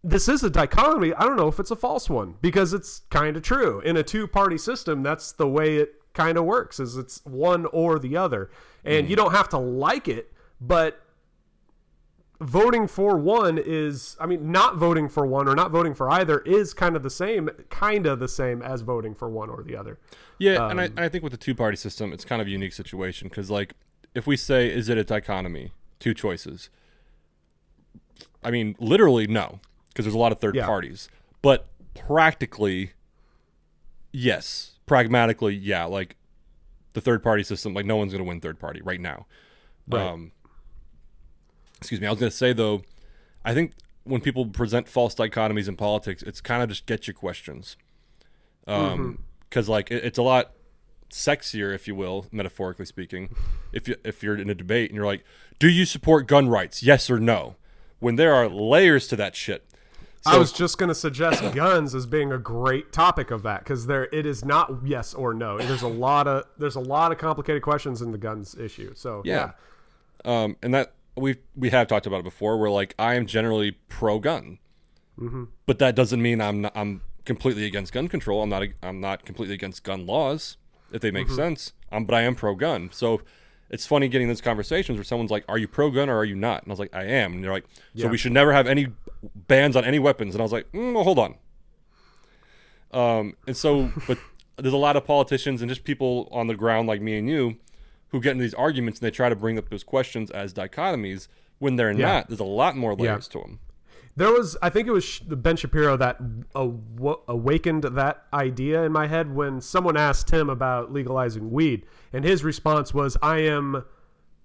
[0.03, 1.13] this is a dichotomy.
[1.15, 3.81] I don't know if it's a false one because it's kind of true.
[3.81, 6.81] In a two-party system, that's the way it kind of works.
[6.81, 8.51] Is it's one or the other,
[8.85, 11.01] and you don't have to like it, but
[12.41, 16.39] voting for one is i mean not voting for one or not voting for either
[16.41, 19.75] is kind of the same kind of the same as voting for one or the
[19.77, 19.99] other
[20.39, 22.47] Yeah, and I, Um, and I think with the two party system, it's kind of
[22.47, 23.75] a unique situation because, like,
[24.15, 26.71] if we say, is it a dichotomy, two choices?
[28.45, 29.59] I mean, literally, no,
[29.89, 30.65] because there's a lot of third Yeah.
[30.67, 31.09] parties.
[31.43, 31.67] But
[31.97, 32.93] practically,
[34.13, 34.77] yes.
[34.87, 35.85] Pragmatically, yeah.
[35.87, 36.15] Like,
[36.93, 39.27] the third party system, like, no one's going to win third party right now.
[39.89, 40.07] Right.
[40.07, 40.31] Um,
[41.79, 42.07] excuse me.
[42.07, 42.83] I was going to say, though,
[43.45, 43.73] I think
[44.05, 47.77] when people present false dichotomies in politics, it's kind of just get your questions.
[48.67, 50.53] Um because like it, it's a lot
[51.11, 53.35] sexier if you will metaphorically speaking
[53.73, 55.25] if you if you're in a debate and you're like
[55.59, 56.83] do you support gun rights?
[56.83, 57.57] Yes or no?
[57.99, 59.65] When there are layers to that shit.
[60.27, 63.87] I was just going to suggest guns as being a great topic of that because
[63.87, 65.59] there it is not yes or no.
[65.59, 69.23] There's a lot of there's a lot of complicated questions in the guns issue so
[69.25, 69.53] yeah.
[70.25, 73.73] Um and that we we have talked about it before where like i am generally
[73.89, 74.59] pro gun
[75.67, 78.43] but that doesn't mean i'm not, i'm completely against gun control.
[78.43, 80.57] I'm not i'm not completely against gun laws
[80.93, 81.73] if they make sense.
[81.93, 83.21] Um but i am pro gun so
[83.71, 86.37] it's funny getting those conversations where someone's like are you pro gun or are you
[86.37, 86.63] not?
[86.63, 87.35] And i was like i am.
[87.35, 88.07] And they're like so Yeah.
[88.11, 88.87] we should never have any
[89.35, 90.35] bans on any weapons.
[90.35, 91.35] And i was like mm, well, hold on.
[92.93, 94.19] Um and so but
[94.57, 97.57] there's a lot of politicians and just people on the ground like me and you
[98.11, 101.29] who get into these arguments and they try to bring up those questions as dichotomies
[101.59, 102.07] when they're Yeah.
[102.15, 102.29] not.
[102.29, 103.59] There's a lot more layers to them.
[104.17, 106.19] There was, I think it was Ben Shapiro that
[106.55, 112.25] aw- awakened that idea in my head when someone asked him about legalizing weed, and
[112.25, 113.85] his response was, "I am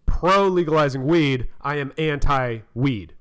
[0.05, 1.47] pro legalizing weed.
[1.61, 3.13] I am anti weed."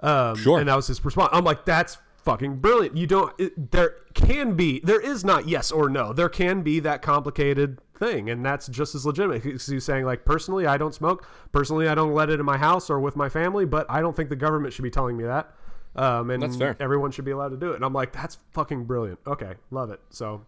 [0.00, 0.58] Um, Sure.
[0.60, 1.30] And that was his response.
[1.32, 2.96] I'm like, that's fucking brilliant.
[2.96, 3.32] You don't.
[3.38, 4.80] It, there can be.
[4.84, 6.12] There is not yes or no.
[6.12, 9.42] There can be that complicated thing, and that's just as legitimate.
[9.42, 11.26] He's he's saying like, personally, I don't smoke.
[11.52, 13.64] Personally, I don't let it in my house or with my family.
[13.64, 15.54] But I don't think the government should be telling me that.
[15.94, 16.74] Um, and That's fair.
[16.80, 17.76] everyone should be allowed to do it.
[17.76, 19.18] And I'm like, that's fucking brilliant.
[19.26, 20.00] Okay, love it.
[20.10, 20.44] So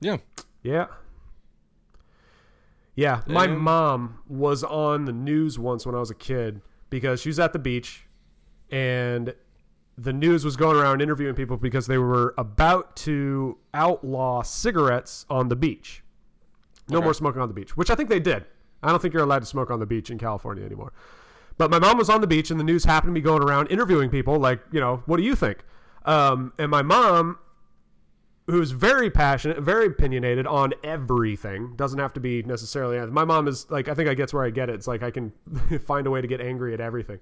[0.00, 0.16] Yeah.
[0.62, 0.86] yeah.
[2.94, 7.28] Yeah, my mom was on the news once when I was a kid because she
[7.28, 8.06] was at the beach
[8.70, 9.34] and
[9.98, 15.48] the news was going around interviewing people because they were about to outlaw cigarettes on
[15.48, 16.02] the beach.
[16.88, 17.04] No Okay.
[17.04, 18.44] more smoking on the beach, which I think they did.
[18.82, 20.92] I don't think you're allowed to smoke on the beach in California anymore.
[21.58, 23.68] But my mom was on the beach and the news happened to be going around
[23.68, 25.64] interviewing people like, you know, what do you think?
[26.04, 27.38] Um, and my mom
[28.48, 31.74] who's very passionate, very opinionated on everything.
[31.74, 33.04] Doesn't have to be necessarily.
[33.10, 34.74] My mom is like, I think I gets where I get it.
[34.76, 35.32] It's like I can
[35.84, 37.18] find a way to get angry at everything.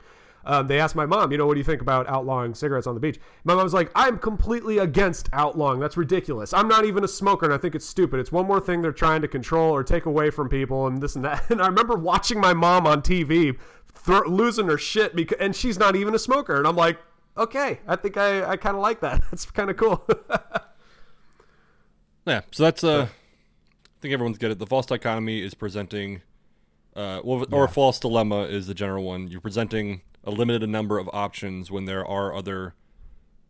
[0.47, 2.95] Um, they asked my mom, you know, what do you think about outlawing cigarettes on
[2.95, 3.19] the beach?
[3.45, 5.81] My mom's like, I'm completely against outlawing.
[5.81, 6.53] That's ridiculous.
[6.53, 8.21] I'm not even a smoker, and I think it's stupid.
[8.21, 11.17] It's one more thing they're trying to control or take away from people, and this
[11.17, 11.45] and that.
[11.51, 13.57] And I remember watching my mom on TV
[13.95, 16.57] thro- losing her shit because, and she's not even a smoker.
[16.57, 16.99] And I'm like,
[17.37, 19.23] okay, I think I, I kind of like that.
[19.31, 20.07] That's kind of cool.
[22.27, 22.41] Yeah.
[22.53, 24.59] So that's uh I think everyone's get it.
[24.59, 26.23] The false dichotomy is presenting
[26.97, 29.29] uh well, or a false dilemma is the general one.
[29.29, 32.75] You're presenting a limited number of options when there are other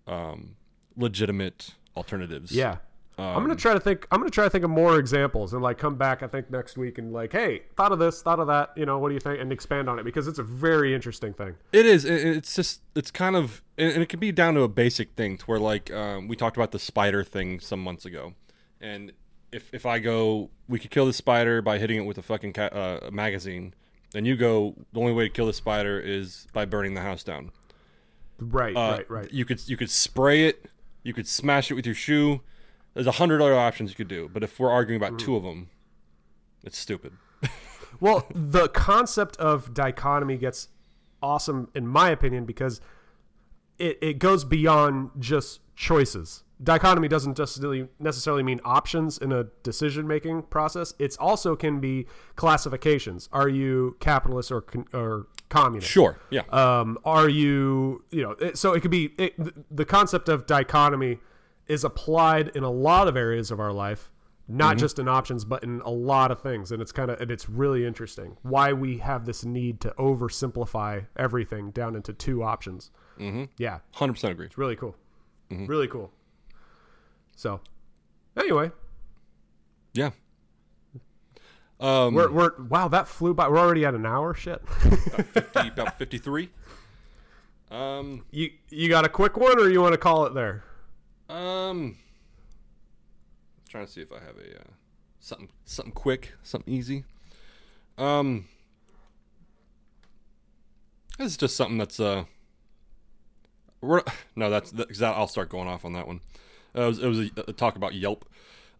[0.07, 0.57] um
[0.97, 2.53] legitimate alternatives.
[2.53, 2.77] Yeah.
[3.16, 4.09] I'm Um, gonna try to think.
[4.11, 6.25] I'm gonna try to think of more examples and like come back.
[6.25, 8.72] I think next week and like, hey, thought of this, thought of that.
[8.77, 9.41] You know, what do you think?
[9.41, 11.55] And expand on it because it's a very interesting thing.
[11.72, 12.05] It is.
[12.05, 12.81] It's just.
[12.97, 15.61] It's kind of, and and it can be down to a basic thing, to where
[15.61, 18.35] like um, we talked about the spider thing some months ago,
[18.81, 19.12] and
[19.53, 22.53] if if I go, we could kill the spider by hitting it with a fucking
[22.55, 23.75] ca- uh, magazine,
[24.15, 27.23] then you go, the only way to kill the spider is by burning the house
[27.23, 27.51] down.
[28.39, 29.33] Right, Uh, right, right.
[29.33, 30.71] You could you could spray it,
[31.03, 32.41] you could smash it with your shoe.
[32.95, 35.43] There's a hundred other options you could do, but if we're arguing about two of
[35.43, 35.69] them,
[36.62, 37.12] it's stupid.
[38.01, 40.67] Well, the concept of dichotomy gets
[41.23, 42.81] awesome in my opinion because
[43.79, 46.43] it, it goes beyond just choices.
[46.65, 50.95] Dichotomy doesn't necessarily necessarily mean options in a decision making process.
[50.99, 52.07] It's also can be
[52.37, 53.29] classifications.
[53.33, 55.91] Are you capitalist or or communist?
[55.91, 56.19] Sure.
[56.31, 56.43] Yeah.
[56.51, 59.35] um, are you you know it, so it could be it,
[59.77, 61.19] the concept of dichotomy
[61.67, 64.11] is applied in a lot of areas of our life
[64.47, 67.31] not just in options but in a lot of things and it's kind of and
[67.31, 72.91] it's really interesting why we have this need to oversimplify everything down into two options
[73.19, 73.45] mm-hmm.
[73.57, 74.45] yeah Hundred percent agree.
[74.45, 74.95] It's really cool
[75.51, 76.11] really cool
[77.37, 77.61] so
[78.37, 78.70] anyway
[79.93, 80.11] Yeah.
[81.80, 85.99] Um, we're, we're wow that flew by we're already at an hour shit 50, about
[85.99, 86.49] fifty-three.
[87.70, 88.24] Um.
[88.30, 90.62] you you got a quick one or you want to call it there
[91.28, 91.97] Um,
[93.68, 94.64] trying to see if I have a uh,
[95.18, 97.05] something something quick, something easy.
[97.99, 98.47] Um,
[101.18, 102.24] this is just something that's uh,
[103.80, 104.03] we're,
[104.37, 106.20] no, that's that, I'll start going off on that one.
[106.77, 108.25] Uh, it was, it was a, a talk about Yelp.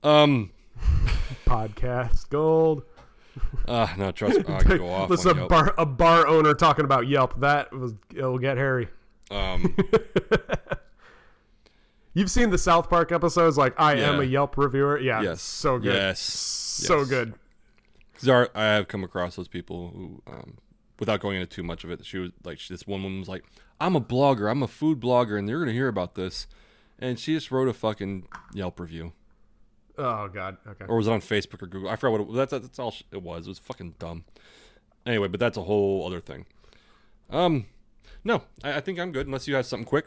[0.03, 0.51] Um,
[1.47, 2.82] podcast gold
[3.66, 6.84] uh, no, trust me, I could go off Listen, a bar a bar owner talking
[6.84, 7.40] about Yelp.
[7.40, 8.88] That was it'll get hairy.
[9.30, 9.74] Um,
[12.14, 15.01] You've seen the South Park episodes, like I am a Yelp reviewer.
[15.01, 15.42] Yeah, Yes.
[15.42, 16.20] so good, Yes.
[16.20, 17.09] so Yes.
[17.09, 17.34] good.
[18.22, 20.59] there I have come across those people who, um,
[21.01, 23.28] without going into too much of it, she was like, she, this one woman was
[23.28, 23.45] like,
[23.80, 26.47] "I'm a blogger, I'm a food blogger, and they're gonna hear about this,"
[26.99, 29.12] and she just wrote a fucking Yelp review,
[29.97, 30.86] Oh God, okay.
[30.88, 31.88] or was it on Facebook or Google?
[31.88, 33.47] I forgot what it, that's that's all it was.
[33.47, 34.24] It was fucking dumb.
[35.07, 36.47] Anyway, but that's a whole other thing.
[37.30, 37.66] Um,
[38.24, 40.07] no, I, I think I'm good unless you have something quick.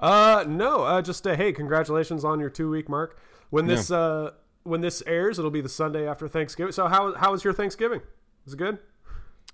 [0.00, 3.18] Uh, no, uh, just uh, hey, congratulations on your two week mark.
[3.50, 4.32] When this uh
[4.64, 6.72] when this airs, it'll be the Sunday after Thanksgiving.
[6.72, 8.00] So how how was your Thanksgiving?
[8.44, 8.78] Was it good?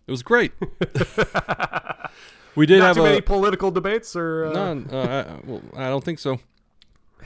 [0.07, 0.53] It was great.
[2.55, 5.63] we did Not have too a many political debates, or uh, No, uh, I, well,
[5.77, 6.41] I don't think so.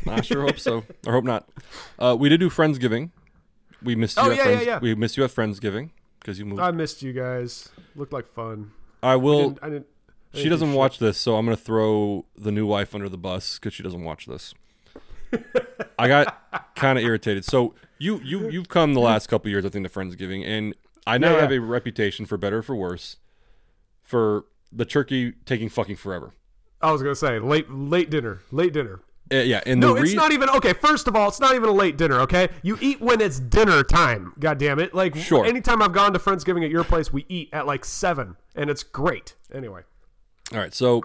[0.07, 1.49] I sure hope so, or hope not.
[1.99, 3.11] Uh, we did do Friendsgiving.
[3.83, 4.61] We missed you Oh, at yeah, Friends.
[4.61, 4.79] yeah, yeah.
[4.81, 6.61] We missed you at Friendsgiving because you moved.
[6.61, 7.69] I missed you guys.
[7.95, 8.73] Looked like fun.
[9.03, 9.51] I will.
[9.51, 9.87] Didn't- I didn't.
[10.35, 10.77] I She do doesn't shit.
[10.79, 14.03] watch this, so I'm gonna throw the new wife under the bus because she doesn't
[14.03, 14.55] watch this.
[15.99, 17.45] I got kind of irritated.
[17.45, 20.75] So you you you've come the last couple years, I think, to Friendsgiving, and
[21.07, 23.17] I now Yeah, have a reputation for better or for worse
[24.03, 26.33] for the turkey taking fucking forever.
[26.81, 29.01] I was gonna say late late dinner, late dinner.
[29.33, 30.73] Uh, yeah, and No, the it's not even okay.
[30.73, 32.21] First of all, it's not even a late dinner.
[32.21, 34.35] Okay, you eat when it's dinner time.
[34.39, 34.93] God damn it!
[34.95, 35.45] Like Sure.
[35.47, 38.83] anytime I've gone to Friendsgiving at your place, we eat at like seven, and it's
[38.83, 39.35] great.
[39.55, 39.83] Anyway,
[40.53, 41.03] All right, so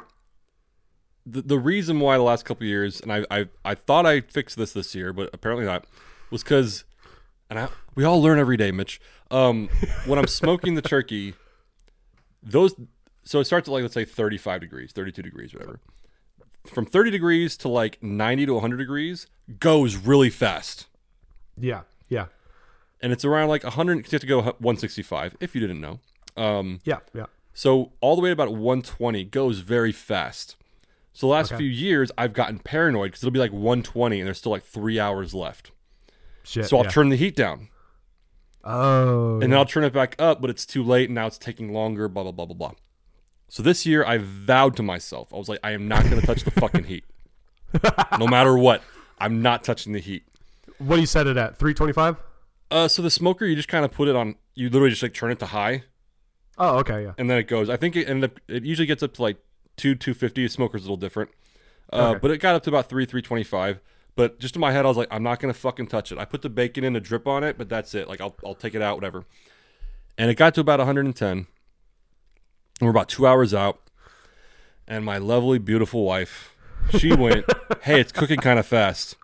[1.25, 4.21] the the reason why the last couple of years, and I I I thought I
[4.21, 5.85] fixed this this year, but apparently not,
[6.31, 6.83] was because,
[7.49, 8.99] and I we all learn every day, Mitch.
[9.29, 9.69] Um,
[10.05, 11.33] when I'm smoking the turkey,
[12.41, 12.73] those
[13.27, 15.79] so it starts at like let's say 35 degrees, 32 degrees, whatever.
[16.65, 19.27] From 30 degrees to like 90 to 100 degrees
[19.59, 20.87] goes really fast,
[21.55, 22.25] yeah, yeah,
[23.01, 23.97] and it's around like 100.
[23.97, 25.99] You have to go 165 if you didn't know.
[26.35, 27.25] Um, yeah, yeah.
[27.53, 30.55] So all the way to about 120 goes very fast.
[31.13, 31.59] So the last Okay.
[31.63, 34.99] few years, I've gotten paranoid because it'll be like 120 and there's still like three
[34.99, 35.71] hours left.
[36.43, 36.65] Shit.
[36.67, 36.91] So I'll yeah.
[36.91, 37.69] turn the heat down
[38.63, 41.37] Oh, and then I'll turn it back up, but it's too late and now it's
[41.37, 42.07] taking longer.
[42.09, 42.71] Blah blah blah blah blah.
[43.49, 46.25] So this year, I vowed to myself, I was like, I am not going to
[46.27, 47.05] touch the fucking heat,
[48.19, 48.81] no matter what.
[49.19, 50.23] I'm not touching the heat.
[50.79, 51.57] what do you set it at?
[51.57, 52.17] Three twenty-five.
[52.69, 54.35] Uh, so the smoker, you just kind of put it on.
[54.53, 55.83] You literally just like turn it to high,
[56.57, 57.13] Oh, okay, yeah.
[57.17, 57.69] and then it goes.
[57.69, 58.39] I think it ended up.
[58.47, 59.37] It usually gets up to like
[59.77, 60.47] two two fifty.
[60.47, 61.29] Smoker's a little different,
[61.93, 62.19] uh, Okay.
[62.21, 63.79] but it got up to about three three twenty five.
[64.15, 66.17] But just in my head, I was like, I'm not gonna fucking touch it.
[66.17, 68.07] I put the bacon in a drip on it, but that's it.
[68.09, 69.23] Like I'll I'll take it out, whatever.
[70.17, 71.47] And it got to about 110.
[72.79, 73.79] We're about two hours out,
[74.87, 76.55] and my lovely, beautiful wife,
[76.97, 77.45] she went,
[77.81, 79.15] "Hey, it's cooking kind of fast."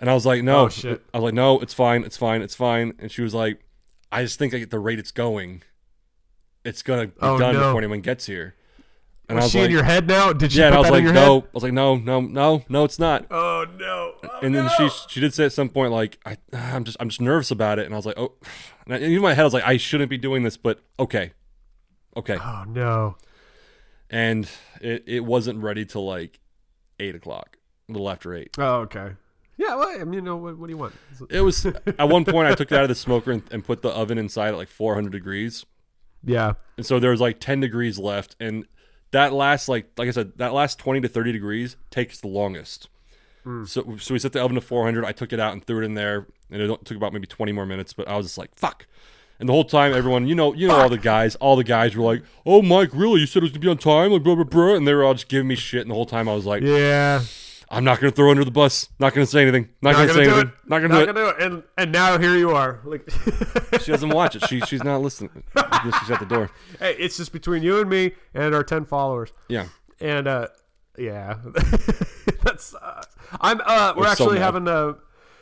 [0.00, 1.02] And I was like, "No." Oh, shit.
[1.14, 3.60] I was like, "No, it's fine, it's fine, it's fine." And she was like,
[4.10, 5.62] "I just think at the rate it's going,
[6.64, 7.60] it's gonna be Oh, done no.
[7.60, 8.54] before anyone gets here."
[9.26, 10.32] And Was I was she like, in your head now?
[10.34, 11.42] Did she "Yeah," and I was like, "No." head?
[11.44, 14.14] I was like, "No, no, no, no, it's not." Oh no!
[14.22, 14.70] Oh, and then no.
[14.76, 17.78] she she did say at some point like I I'm just I'm just nervous about
[17.78, 18.32] it, and I was like, "Oh,"
[18.88, 21.32] and in my head I was like, "I shouldn't be doing this," but okay,
[22.16, 22.36] okay.
[22.40, 23.16] Oh no!
[24.10, 24.48] And
[24.80, 26.40] it it wasn't ready till like
[27.00, 27.58] eight o'clock,
[27.88, 28.50] a little after eight.
[28.58, 29.12] Oh okay.
[29.56, 30.94] Yeah, well, I mean, you know, what, what do you want?
[31.30, 33.82] It- was at one point I took it out of the smoker and, and put
[33.82, 35.64] the oven inside at like 400 degrees.
[36.24, 38.34] Yeah, And so there was like 10 degrees left.
[38.40, 38.66] And
[39.12, 42.88] that last, like, like I said, that last 20 to 30 degrees takes the longest.
[43.44, 43.64] Hmm.
[43.64, 45.04] So, so we set the oven to 400.
[45.04, 46.26] I took it out and threw it in there.
[46.50, 47.92] And it took about maybe 20 more minutes.
[47.92, 48.86] But I was just like, fuck.
[49.40, 51.96] And the whole time, everyone, you know, you know, all the guys, all the guys
[51.96, 53.20] were like, "Oh, Mike, really?
[53.20, 54.74] You said it was gonna be on time?" Like, blah blah blah.
[54.74, 55.82] And they were all just giving me shit.
[55.82, 57.20] And the whole time, I was like, yeah.
[57.68, 58.88] "I'm not gonna throw under the bus.
[59.00, 59.68] Not gonna say anything.
[59.82, 60.48] Not, Not gonna, gonna say anything.
[60.48, 60.70] it.
[60.70, 62.80] Not gonna do it." And and now here you are.
[62.84, 63.10] Like,
[63.82, 64.46] She doesn't watch it.
[64.48, 65.42] She she's not listening.
[66.00, 66.50] She's at the door.
[66.78, 69.32] hey, it's just between you and me and our ten followers.
[69.48, 69.66] Yeah.
[70.00, 70.48] And uh,
[70.96, 71.38] yeah,
[72.44, 72.74] that's.
[72.74, 73.02] Uh,
[73.40, 73.60] I'm.
[73.64, 74.94] Uh, we're so actually having a.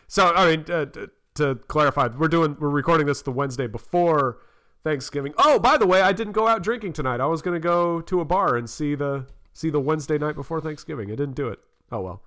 [0.08, 0.86] So I mean, uh,
[1.34, 4.38] to clarify, we're doing we're recording this the Wednesday before
[4.84, 5.32] Thanksgiving.
[5.38, 7.20] Oh, by the way, I didn't go out drinking tonight.
[7.20, 10.60] I was gonna go to a bar and see the see the Wednesday night before
[10.60, 11.08] Thanksgiving.
[11.10, 11.60] I didn't do it.
[11.90, 12.22] Oh well.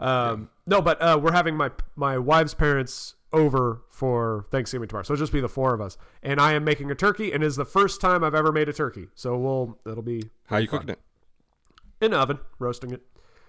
[0.00, 5.14] Um, No, but uh, we're having my my wife's parents over for Thanksgiving tomorrow, so
[5.14, 5.96] it'll just be the four of us.
[6.22, 8.68] And I am making a turkey, and it is the first time I've ever made
[8.68, 9.08] a turkey.
[9.14, 10.98] So we'll it'll be How you cooking it?
[12.00, 13.02] in the oven, roasting it.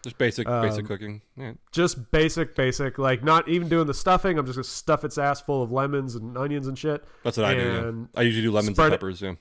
[0.04, 1.22] Just basic Um, basic cooking.
[1.38, 1.54] Yeah.
[1.72, 2.98] Just basic, basic.
[2.98, 4.38] Like not even doing the stuffing.
[4.38, 7.04] I'm just gonna stuff its ass full of lemons and onions and shit.
[7.24, 8.08] That's what I do.
[8.14, 8.20] Yeah.
[8.20, 9.22] I usually do lemons and it- peppers.
[9.22, 9.36] Yeah.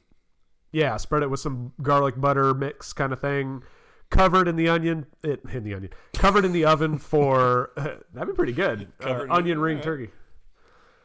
[0.71, 3.63] Yeah, spread it with some garlic butter mix kind of thing.
[4.09, 5.91] Covered in the onion, it in the onion.
[6.15, 8.93] Covered in the oven for that'd be pretty good.
[9.03, 10.11] Uh, onion ring turkey.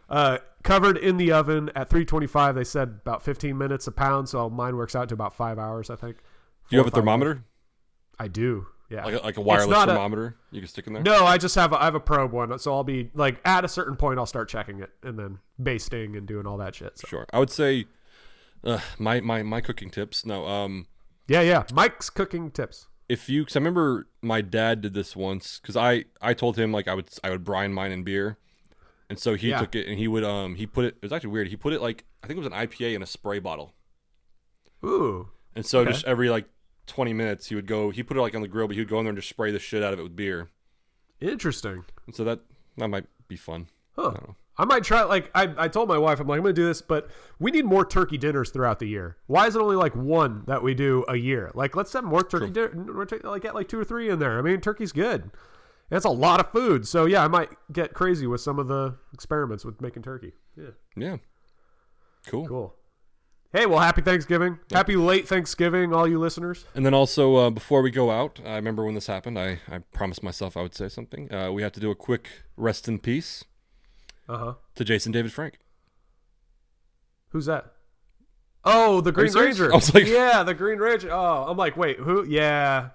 [0.10, 2.56] Uh, covered in the oven at 325.
[2.56, 5.90] They said about 15 minutes a pound, so mine works out to about five hours,
[5.90, 6.18] I think.
[6.70, 7.32] Do you have a thermometer?
[7.32, 7.40] hours.
[8.20, 8.68] I do.
[8.90, 9.04] Yeah.
[9.06, 11.04] Like a, like a wireless not a- thermometer you can stick in there?
[11.04, 13.66] No, I just have a, I have a probe one, so I'll be like at
[13.66, 16.98] a certain point I'll start checking it and then basting and doing all that shit.
[16.98, 17.08] So.
[17.08, 17.26] Sure.
[17.34, 17.86] I would say
[18.64, 20.26] uh, my, my my cooking tips.
[20.26, 20.46] No.
[20.48, 20.88] Um.
[21.28, 21.64] Yeah, yeah.
[21.74, 22.88] Mike's cooking tips.
[23.10, 26.72] If you, cause I remember my dad did this once, cause I I told him
[26.72, 28.38] like I would I would brine mine in beer,
[29.10, 29.60] and so he Yeah.
[29.60, 30.96] took it and he would um he put it.
[30.96, 31.48] It was actually weird.
[31.50, 33.74] He put it like I think it was an IPA in a spray bottle.
[34.86, 35.30] Ooh.
[35.56, 35.92] And so Okay.
[35.92, 36.46] just every like
[36.88, 38.90] 20 minutes, he would go, he put it like on the grill, but he would
[38.90, 40.50] go in there and just spray the shit out of it with beer.
[41.22, 41.86] Interesting.
[42.06, 42.40] And so that,
[42.78, 43.68] that might be fun.
[43.96, 44.12] Huh.
[44.12, 44.36] know.
[44.60, 45.04] I might try.
[45.04, 47.10] Like I, I told my wife, I'm like, I'm gonna do this, but
[47.40, 49.18] we need more turkey dinners throughout the year.
[49.28, 51.52] Why is it only like one that we do a year?
[51.54, 53.06] Like, let's have more turkey dinner.
[53.24, 54.40] Like, get like two or three in there.
[54.40, 55.30] I mean, turkey's good.
[55.90, 56.88] That's a lot of food.
[56.88, 60.34] So yeah, I might get crazy with some of the experiments with making turkey.
[60.56, 61.18] Yeah, Yeah.
[62.26, 62.48] Cool.
[62.48, 62.76] cool.
[63.54, 64.60] Hey, well, happy Thanksgiving.
[64.72, 66.66] Happy late Thanksgiving, all you listeners.
[66.76, 69.80] And then also, uh, before we go out, I remember when this happened, I, I
[69.94, 71.34] promised myself I would say something.
[71.34, 72.28] Uh, we have to do a quick
[72.58, 73.46] rest in peace
[74.28, 74.54] Uh huh.
[74.76, 75.60] to Jason David Frank.
[77.30, 77.74] Who's that?
[78.66, 79.32] Oh, the Green?
[79.34, 79.72] Ranger.
[79.72, 81.10] I was like- yeah, the Green Ranger.
[81.12, 82.26] Oh, I'm like, wait, who?
[82.26, 82.90] Yeah,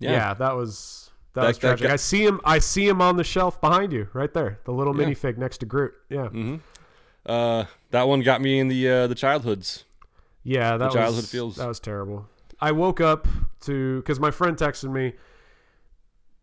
[0.00, 1.86] yeah, that was that, That- was that tragic.
[1.86, 2.40] guy- I see him.
[2.44, 5.06] I see him on the shelf behind you, right there, the little Yeah.
[5.06, 5.92] minifig next to Groot.
[6.08, 6.28] Yeah,
[7.26, 9.84] Uh, that one got me in the uh, the childhoods.
[10.42, 11.56] yeah, that childhood was feels.
[11.56, 12.28] that was terrible.
[12.60, 13.26] I woke up
[13.62, 15.14] to because my friend texted me.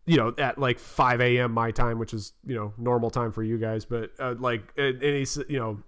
[0.06, 1.52] You know, at like 5 a.m.
[1.52, 5.02] my time, which is you know normal time for you guys, but uh, like, and,
[5.02, 5.82] and he said, you know,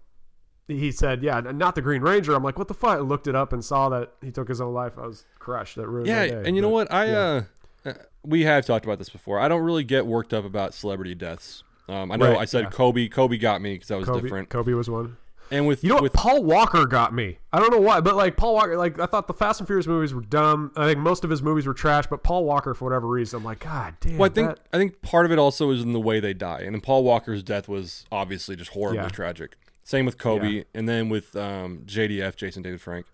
[0.69, 3.35] he said, "Yeah, not the Green Ranger." I'm like, "What the fuck?" I looked it
[3.35, 4.93] up and saw that he took his own life.
[4.99, 5.77] I was crushed.
[5.77, 6.93] That ruined Yeah, and you know what?
[6.93, 7.43] I yeah.
[7.85, 9.41] uh, uh, we have talked about this before.
[9.41, 11.65] I don't really get worked up about celebrity deaths.
[11.91, 12.71] Um, I know Right, I said yeah.
[12.71, 13.09] Kobe.
[13.09, 14.49] Kobe got me because that was Kobe, different.
[14.49, 15.17] Kobe was one.
[15.53, 16.13] And with You know what?
[16.13, 17.39] Paul Walker got me.
[17.53, 19.89] I don't know why, but like Paul Walker, like I thought the Fast and Furious
[19.89, 20.71] movies were dumb.
[20.77, 23.45] I think most of his movies were trash, but Paul Walker, for whatever reason, I'm
[23.45, 24.19] like, God damn.
[24.19, 26.33] well, I think that- I think part of it also is in the way they
[26.35, 26.61] die.
[26.61, 29.09] And Paul Walker's death was obviously just horribly Yeah.
[29.09, 29.57] tragic.
[29.83, 30.63] Same with Kobe, Yeah.
[30.73, 33.07] and then with um, JDF, Jason David Frank,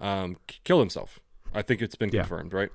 [0.00, 1.20] um, killed himself.
[1.54, 2.70] I think it's been confirmed, right?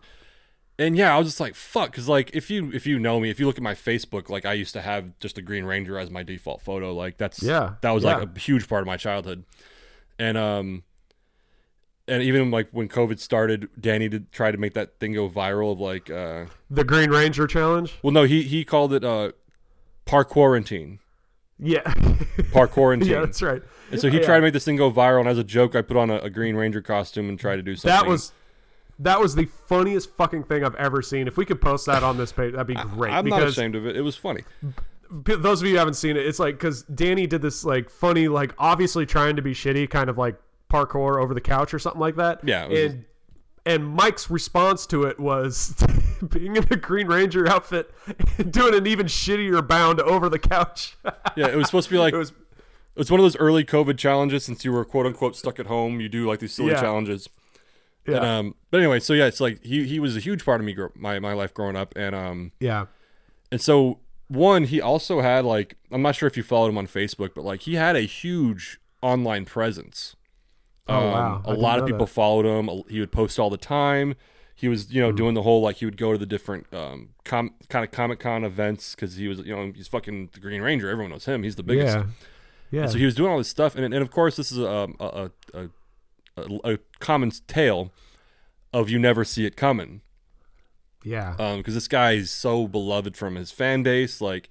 [0.79, 3.29] And yeah, I was just like, fuck, because like if you if you know me,
[3.29, 5.99] if you look at my Facebook, like I used to have just a Green Ranger
[5.99, 6.93] as my default photo.
[6.93, 8.15] Like that's Yeah, that was yeah.
[8.15, 9.43] like a huge part of my childhood,
[10.17, 10.83] and um,
[12.07, 15.73] and even like when COVID started, Danny did try to make that thing go viral
[15.73, 17.95] of like, uh, the Green Ranger challenge.
[18.01, 19.33] well, no, he he called it uh,
[20.05, 20.99] Par-Quarantine,
[21.59, 21.81] Yeah,
[22.53, 23.09] Par-Quarantine.
[23.11, 23.61] yeah, that's right.
[23.91, 24.23] And so he Yeah.
[24.25, 26.19] tried to make this thing go viral, and as a joke, I put on a,
[26.19, 27.95] a Green Ranger costume and tried to do something.
[27.99, 28.31] That was
[28.99, 31.27] that was the funniest fucking thing I've ever seen.
[31.27, 33.13] If we could post that on this page, that'd be great.
[33.13, 33.95] I'm not ashamed of it.
[33.95, 34.43] It was funny.
[35.09, 38.27] those of you who haven't seen it, it's like because Danny did this like funny,
[38.27, 40.35] like obviously trying to be shitty, kind of like
[40.69, 42.41] parkour over the couch or something like that.
[42.43, 43.05] Yeah, it was and
[43.65, 45.75] and Mike's response to it was
[46.29, 47.91] being in a Green Ranger outfit,
[48.37, 50.97] and doing an even shittier bound over the couch.
[51.35, 52.33] Yeah, it was supposed to be like it was
[52.95, 54.43] it's one of those early COVID challenges.
[54.43, 56.81] Since you were quote unquote stuck at home, you do like these silly Yeah.
[56.81, 57.29] challenges.
[58.09, 60.59] Yeah, And, um, but anyway, so yeah, it's like he he was a huge part
[60.61, 62.85] of me, my my life growing up, and um, yeah,
[63.51, 66.87] and so one, he also had like I'm not sure if you followed him on
[66.87, 70.15] Facebook, but like he had a huge online presence.
[70.87, 71.41] Oh, Um, wow.
[71.45, 72.11] A lot of people that.
[72.11, 72.83] followed him.
[72.89, 74.15] He would post all the time.
[74.55, 77.09] He was, you know, doing the whole like he would go to the different um
[77.23, 80.61] com- kind of Comic Con events because he was, you know, he's fucking the Green
[80.61, 80.89] Ranger.
[80.89, 81.43] Everyone knows him.
[81.43, 81.95] He's the biggest.
[81.97, 82.05] yeah,
[82.71, 82.87] yeah.
[82.87, 85.31] So he was doing all this stuff, and and of course this is a a
[85.53, 85.69] a,
[86.63, 87.91] a, a common tale
[88.73, 90.01] of you never see it coming
[91.03, 91.55] yeah.
[91.57, 94.21] because this guy is so beloved from his fan base.
[94.21, 94.49] Like,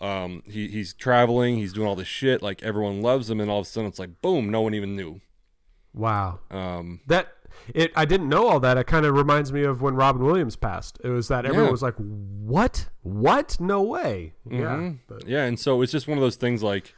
[0.00, 2.42] um, he he's traveling, he's doing all this shit.
[2.42, 4.94] Like everyone loves him, and all of a sudden it's like boom, no one even
[4.96, 5.20] knew.
[5.94, 6.40] wow.
[6.50, 7.28] Um, That
[7.72, 8.76] it I didn't know all that.
[8.76, 10.98] It kind of reminds me of when Robin Williams passed.
[11.02, 11.70] It was that everyone Yeah.
[11.70, 12.90] was like, "What?
[13.02, 13.58] What?
[13.58, 14.98] No way!" Yeah, mhm.
[15.08, 16.94] but, yeah, and so it's just one of those things like.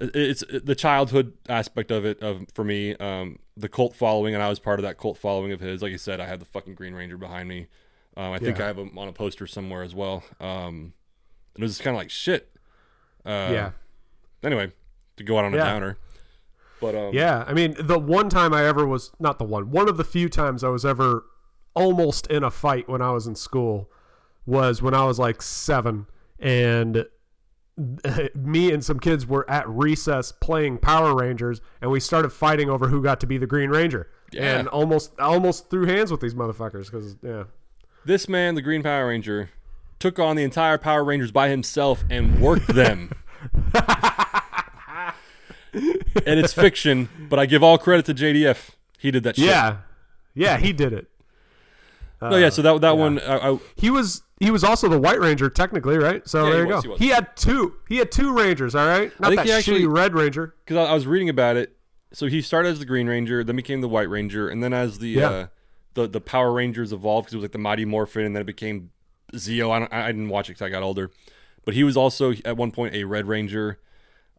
[0.00, 4.42] It- It's the childhood aspect of it of for me, um, the cult following, and
[4.42, 5.82] I was part of that cult following of his.
[5.82, 7.68] Like I said, I had the fucking Green Ranger behind me.
[8.16, 8.64] Um, I think Yeah.
[8.64, 10.22] I have him on a poster somewhere as well.
[10.40, 10.92] Um,
[11.54, 12.50] and it was just kind of like shit.
[13.24, 13.70] Uh, yeah,
[14.42, 14.72] Anyway,
[15.16, 15.64] to go out on a Yeah.
[15.64, 15.96] downer,
[16.80, 17.44] but um, yeah.
[17.46, 19.70] I mean, the one time I ever was not the one.
[19.70, 21.24] One of the few times I was ever
[21.74, 23.90] almost in a fight when I was in school
[24.46, 26.06] was when I was like seven,
[26.38, 27.06] and
[28.34, 32.88] me and some kids were at recess playing Power Rangers, and we started fighting over
[32.88, 34.08] who got to be the Green Ranger.
[34.32, 34.58] Yeah.
[34.58, 37.44] And almost, almost threw hands with these motherfuckers because, yeah,
[38.04, 39.50] This man, the Green Power Ranger,
[39.98, 43.10] took on the entire Power Rangers by himself and worked them.
[45.72, 48.70] and it's fiction, but I give all credit to JDF.
[48.98, 49.46] He did that shit.
[49.46, 49.78] Yeah,
[50.34, 51.08] yeah, he did it.
[52.20, 52.48] No, yeah.
[52.48, 55.48] So that that uh, one, I, I, He was he was also the White Ranger
[55.48, 56.26] technically, right?
[56.28, 56.96] So Yeah, there you was, go.
[56.96, 57.04] he.
[57.06, 57.74] He, had two.
[57.88, 58.74] He had two Rangers.
[58.74, 60.54] All right, not think that he actually- shitty Red Ranger.
[60.64, 61.76] because I, I was reading about it.
[62.12, 64.98] So he started as the Green Ranger, then became the White Ranger, and then as
[65.00, 65.28] the Yeah.
[65.30, 65.46] uh,
[65.94, 68.46] the the Power Rangers evolved, because it was like the Mighty Morphin, and then it
[68.46, 68.90] became
[69.32, 69.70] Zeo.
[69.72, 71.10] I, don't, I didn't watch it because I got older,
[71.64, 73.78] but he was also at one point a Red Ranger.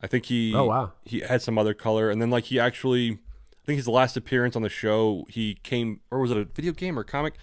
[0.01, 0.91] I think he Oh, wow.
[1.03, 4.55] he had some other color, and then like he actually, I think his last appearance
[4.55, 7.33] on the show, he came or was it a video game or comic?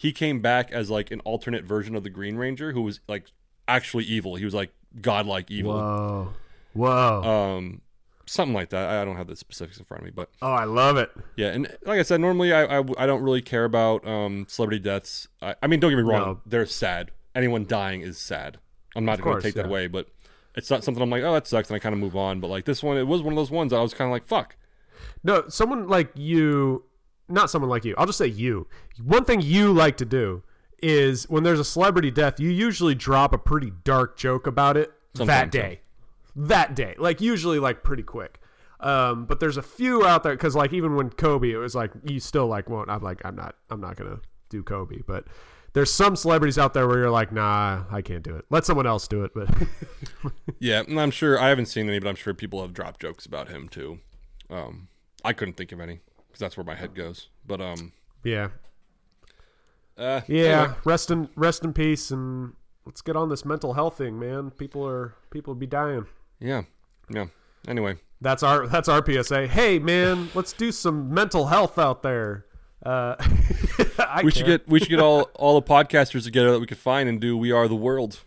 [0.00, 3.32] He came back as like an alternate version of the Green Ranger who was like
[3.66, 4.36] actually evil.
[4.36, 4.70] He was like
[5.02, 5.72] godlike evil.
[5.74, 6.32] Whoa,
[6.72, 7.22] whoa!
[7.56, 7.80] Um,
[8.26, 8.88] something like that.
[8.88, 11.10] I don't have the specifics in front of me, but oh, I love it.
[11.36, 11.48] yeah.
[11.48, 15.26] And like I said, normally I I, I don't really care about um celebrity deaths.
[15.42, 16.40] I, I mean, don't get me wrong, No.
[16.46, 17.10] they're sad.
[17.34, 18.58] Anyone dying is sad.
[18.96, 20.08] I'm not going to take that away, but
[20.54, 22.38] it's not something I'm like, oh, that sucks, and I kind of move on.
[22.40, 24.26] But like this one, it was one of those ones I was kind of like,
[24.26, 24.56] fuck.
[25.24, 26.84] No, someone like you,
[27.28, 27.94] not someone like you.
[27.98, 28.66] I'll just say you.
[29.02, 30.42] One thing you like to do
[30.82, 34.92] is when there's a celebrity death, you usually drop a pretty dark joke about it
[35.14, 35.80] Sometimes, that day.
[36.36, 38.40] That day, like usually, like pretty quick.
[38.80, 41.90] Um, but there's a few out there because like even when Kobe, it was like
[42.04, 42.88] you still like won't.
[42.88, 44.20] I'm like I'm not I'm not gonna
[44.50, 45.24] do Kobe, but
[45.72, 48.44] there's some celebrities out there where you're like nah I can't do it.
[48.50, 49.32] Let someone else do it.
[49.34, 49.48] But
[50.60, 53.26] Yeah, and I'm sure I haven't seen any, but I'm sure people have dropped jokes
[53.26, 53.98] about him too.
[54.48, 54.88] Um,
[55.24, 56.00] I couldn't think of any
[56.38, 57.28] because that's where my head goes.
[57.46, 58.48] But um, yeah,
[59.96, 60.44] uh, yeah.
[60.44, 60.74] anyway.
[60.84, 62.52] Rest in rest in peace and
[62.86, 64.50] let's get on this mental health thing, man.
[64.52, 66.06] People are people be dying.
[66.40, 66.62] yeah,
[67.10, 67.26] yeah.
[67.66, 69.48] Anyway, That's our that's our PSA.
[69.48, 72.46] Hey man, let's do some mental health out there.
[72.86, 73.16] Uh,
[74.22, 77.08] we should get we should get all all the podcasters together that we could find
[77.08, 78.20] and do "We Are the World."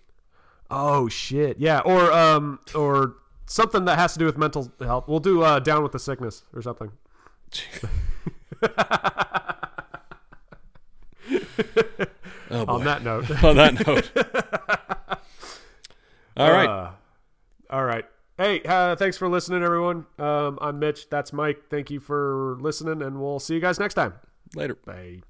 [0.69, 1.59] Oh shit.
[1.59, 5.07] Yeah, or um or something that has to do with mental health.
[5.07, 6.91] We'll do uh down with the sickness or something.
[12.53, 12.73] Oh boy.
[12.73, 13.43] On that note.
[13.43, 14.11] On that note.
[16.35, 16.67] all right.
[16.69, 16.91] Uh,
[17.69, 18.05] all right.
[18.37, 20.05] Hey, uh, thanks for listening everyone.
[20.19, 21.69] Um I'm Mitch, that's Mike.
[21.69, 24.15] Thank you for listening and we'll see you guys next time.
[24.55, 24.75] Later.
[24.85, 25.21] Bye.